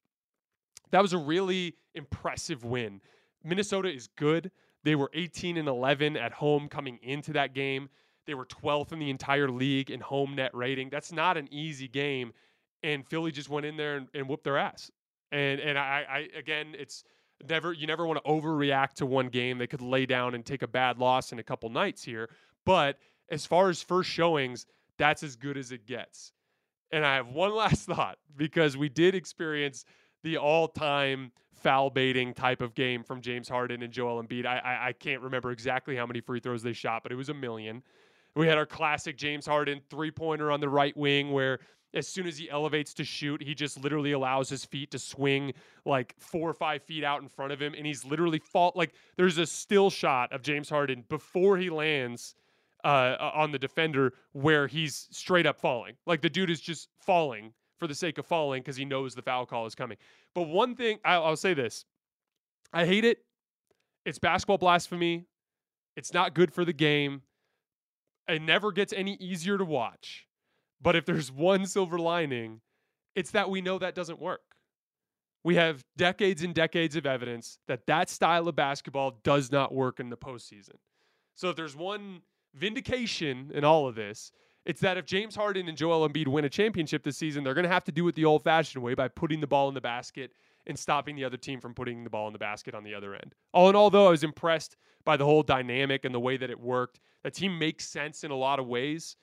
That 0.92 1.02
was 1.02 1.14
a 1.14 1.18
really 1.18 1.76
impressive 1.96 2.64
win. 2.64 3.02
Minnesota 3.44 3.94
is 3.94 4.08
good. 4.16 4.52
They 4.84 4.96
were 4.96 5.10
18 5.14 5.58
and 5.58 5.68
11 5.68 6.18
at 6.18 6.32
home 6.34 6.68
coming 6.68 7.00
into 7.02 7.34
that 7.34 7.54
game. 7.54 7.90
They 8.26 8.34
were 8.34 8.46
12th 8.46 8.92
in 8.92 9.00
the 9.00 9.10
entire 9.10 9.50
league 9.50 9.90
in 9.90 10.00
home 10.00 10.36
net 10.36 10.54
rating. 10.54 10.90
That's 10.90 11.12
not 11.12 11.38
an 11.38 11.48
easy 11.52 11.88
game. 11.88 12.34
And 12.84 13.06
Philly 13.08 13.32
just 13.32 13.50
went 13.50 13.66
in 13.66 13.76
there 13.76 13.98
and, 13.98 14.08
and 14.14 14.28
whooped 14.28 14.44
their 14.44 14.58
ass. 14.58 14.92
And 15.32 15.60
and 15.60 15.78
I, 15.78 16.06
I 16.10 16.38
again, 16.38 16.76
it's 16.78 17.04
never 17.48 17.74
you 17.74 17.88
never 17.88 18.06
want 18.06 18.24
to 18.24 18.30
overreact 18.30 18.94
to 18.96 19.06
one 19.06 19.28
game. 19.28 19.58
They 19.58 19.68
could 19.68 19.82
lay 19.82 20.06
down 20.06 20.36
and 20.36 20.46
take 20.46 20.62
a 20.62 20.68
bad 20.68 20.98
loss 20.98 21.32
in 21.32 21.40
a 21.40 21.44
couple 21.44 21.70
nights 21.70 22.04
here. 22.04 22.30
But 22.66 22.98
as 23.30 23.46
far 23.46 23.70
as 23.70 23.82
first 23.82 24.10
showings, 24.10 24.66
that's 24.98 25.24
as 25.24 25.36
good 25.36 25.58
as 25.58 25.72
it 25.72 25.86
gets. 25.86 26.34
And 26.92 27.06
I 27.06 27.16
have 27.16 27.30
one 27.30 27.56
last 27.56 27.86
thought 27.86 28.18
because 28.36 28.78
we 28.78 28.90
did 28.90 29.16
experience 29.16 29.86
the 30.24 30.38
all-time 30.38 31.32
foul 31.54 31.90
baiting 31.90 32.34
type 32.34 32.62
of 32.62 32.74
game 32.74 33.04
from 33.04 33.22
James 33.22 33.48
Harden 33.48 33.84
and 33.84 33.92
Joel 33.92 34.22
Embiid. 34.24 34.46
I, 34.46 34.60
I, 34.60 34.88
I 34.88 34.94
can't 34.94 35.22
remember 35.22 35.52
exactly 35.52 35.96
how 35.96 36.06
many 36.06 36.22
free 36.22 36.40
throws 36.40 36.64
they 36.64 36.74
shot, 36.74 37.04
but 37.04 37.12
it 37.12 37.16
was 37.16 37.30
a 37.30 37.34
million. 37.34 37.84
We 38.36 38.48
had 38.48 38.58
our 38.58 38.66
classic 38.66 39.18
James 39.18 39.46
Harden 39.46 39.82
three 39.90 40.12
pointer 40.12 40.52
on 40.52 40.60
the 40.60 40.70
right 40.70 40.96
wing 40.96 41.32
where 41.32 41.60
as 41.94 42.08
soon 42.08 42.28
as 42.28 42.38
he 42.38 42.50
elevates 42.50 42.94
to 42.96 43.04
shoot, 43.04 43.42
he 43.42 43.56
just 43.56 43.82
literally 43.82 44.12
allows 44.12 44.50
his 44.50 44.64
feet 44.66 44.92
to 44.92 45.00
swing 45.00 45.54
like 45.86 46.16
four 46.20 46.50
or 46.50 46.54
five 46.54 46.84
feet 46.84 47.04
out 47.04 47.22
in 47.22 47.28
front 47.28 47.52
of 47.52 47.62
him. 47.62 47.74
And 47.74 47.86
he's 47.86 48.06
literally 48.06 48.40
fall 48.40 48.72
like 48.76 48.94
there's 49.18 49.38
a 49.38 49.46
still 49.46 49.90
shot 49.90 50.32
of 50.32 50.42
James 50.42 50.70
Harden 50.70 51.04
before 51.10 51.58
he 51.58 51.70
lands 51.70 52.36
uh, 52.84 53.32
on 53.34 53.52
the 53.52 53.60
defender 53.60 54.14
where 54.34 54.68
he's 54.68 55.08
straight 55.12 55.46
up 55.46 55.60
falling. 55.60 55.96
Like 56.06 56.22
the 56.22 56.30
dude 56.30 56.50
is 56.50 56.62
just 56.62 56.90
falling 57.00 57.54
for 57.78 57.88
the 57.88 57.96
sake 57.96 58.18
of 58.18 58.26
falling 58.26 58.62
because 58.62 58.76
he 58.76 58.86
knows 58.86 59.16
the 59.16 59.22
foul 59.22 59.46
call 59.46 59.66
is 59.66 59.76
coming. 59.76 59.98
But 60.36 60.44
one 60.44 60.76
thing 60.76 61.00
I'll, 61.04 61.24
I'll 61.24 61.36
say 61.36 61.54
this 61.54 61.86
I 62.72 62.86
hate 62.86 63.06
it. 63.06 63.20
It's 64.06 64.20
basketball 64.20 64.58
blasphemy. 64.58 65.26
It's 65.96 66.14
not 66.14 66.34
good 66.34 66.54
for 66.54 66.64
the 66.64 66.74
game. 66.74 67.24
It 68.28 68.42
never 68.42 68.72
gets 68.72 68.94
any 68.94 69.16
easier 69.16 69.58
to 69.58 69.66
watch. 69.66 70.28
But 70.82 70.96
if 70.96 71.06
there's 71.06 71.32
one 71.32 71.66
silver 71.66 72.00
lining, 72.00 72.62
it's 73.16 73.32
that 73.32 73.50
we 73.50 73.62
know 73.62 73.78
that 73.80 73.96
doesn't 73.96 74.20
work. 74.20 74.42
We 75.44 75.56
have 75.56 75.84
decades 75.98 76.44
and 76.44 76.54
decades 76.54 76.96
of 76.96 77.06
evidence 77.06 77.60
that 77.68 77.88
that 77.88 78.10
style 78.10 78.48
of 78.48 78.56
basketball 78.56 79.20
does 79.24 79.52
not 79.52 79.74
work 79.74 80.00
in 80.00 80.10
the 80.10 80.18
postseason. 80.18 80.76
So 81.36 81.50
if 81.50 81.56
there's 81.56 81.76
one 81.76 82.22
vindication 82.54 83.52
in 83.54 83.64
all 83.64 83.88
of 83.88 83.96
this, 83.96 84.32
it's 84.66 84.82
that 84.82 84.98
if 84.98 85.06
James 85.06 85.36
Harden 85.36 85.70
and 85.70 85.78
Joel 85.78 86.08
Embiid 86.08 86.28
win 86.28 86.46
a 86.46 86.50
championship 86.50 87.04
this 87.04 87.18
season, 87.18 87.44
they're 87.44 87.54
going 87.54 87.64
to 87.64 87.70
have 87.70 87.86
to 87.86 87.92
do 87.92 88.08
it 88.10 88.16
the 88.16 88.26
old 88.26 88.44
fashioned 88.44 88.84
way 88.84 88.94
by 88.94 89.08
putting 89.08 89.40
the 89.40 89.48
ball 89.48 89.70
in 89.70 89.74
the 89.74 89.82
basket 89.82 90.32
and 90.68 90.78
stopping 90.78 91.16
the 91.16 91.24
other 91.24 91.38
team 91.38 91.62
from 91.62 91.74
putting 91.74 92.04
the 92.04 92.10
ball 92.10 92.28
in 92.28 92.34
the 92.34 92.40
basket 92.40 92.76
on 92.76 92.84
the 92.84 92.94
other 92.94 93.16
end. 93.16 93.34
All 93.54 93.70
in 93.70 93.76
all, 93.76 93.90
though, 93.90 94.08
I 94.08 94.12
was 94.12 94.24
impressed 94.24 94.76
by 95.06 95.18
the 95.18 95.26
whole 95.26 95.44
dynamic 95.44 96.06
and 96.06 96.14
the 96.14 96.20
way 96.20 96.38
that 96.38 96.50
it 96.50 96.60
worked. 96.60 97.00
That 97.24 97.34
team 97.34 97.58
makes 97.58 97.88
sense 97.88 98.24
in 98.24 98.32
a 98.32 98.36
lot 98.36 98.60
of 98.60 98.68
ways. 98.68 99.16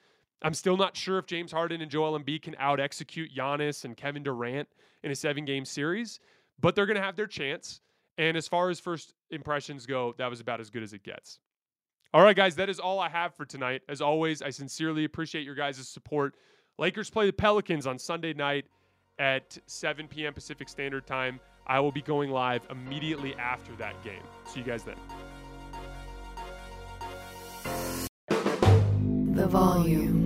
I'm 0.42 0.54
still 0.54 0.76
not 0.76 0.96
sure 0.96 1.18
if 1.18 1.26
James 1.26 1.50
Harden 1.50 1.80
and 1.80 1.90
Joel 1.90 2.18
Embiid 2.18 2.42
can 2.42 2.56
out 2.58 2.78
execute 2.78 3.34
Giannis 3.34 3.84
and 3.84 3.96
Kevin 3.96 4.22
Durant 4.22 4.68
in 5.02 5.10
a 5.10 5.14
seven 5.14 5.44
game 5.44 5.64
series, 5.64 6.20
but 6.60 6.74
they're 6.74 6.86
going 6.86 6.96
to 6.96 7.02
have 7.02 7.16
their 7.16 7.26
chance. 7.26 7.80
And 8.18 8.36
as 8.36 8.48
far 8.48 8.70
as 8.70 8.80
first 8.80 9.14
impressions 9.30 9.86
go, 9.86 10.14
that 10.18 10.28
was 10.28 10.40
about 10.40 10.60
as 10.60 10.70
good 10.70 10.82
as 10.82 10.92
it 10.92 11.02
gets. 11.02 11.38
All 12.14 12.22
right, 12.22 12.36
guys, 12.36 12.54
that 12.56 12.70
is 12.70 12.78
all 12.78 12.98
I 12.98 13.08
have 13.08 13.34
for 13.34 13.44
tonight. 13.44 13.82
As 13.88 14.00
always, 14.00 14.40
I 14.40 14.50
sincerely 14.50 15.04
appreciate 15.04 15.44
your 15.44 15.54
guys' 15.54 15.86
support. 15.88 16.34
Lakers 16.78 17.10
play 17.10 17.26
the 17.26 17.32
Pelicans 17.32 17.86
on 17.86 17.98
Sunday 17.98 18.32
night 18.32 18.66
at 19.18 19.58
7 19.66 20.08
p.m. 20.08 20.32
Pacific 20.32 20.68
Standard 20.68 21.06
Time. 21.06 21.40
I 21.66 21.80
will 21.80 21.92
be 21.92 22.02
going 22.02 22.30
live 22.30 22.62
immediately 22.70 23.34
after 23.34 23.74
that 23.76 24.02
game. 24.04 24.22
See 24.46 24.60
you 24.60 24.66
guys 24.66 24.84
then. 24.84 24.96
The 29.34 29.46
volume. 29.46 30.25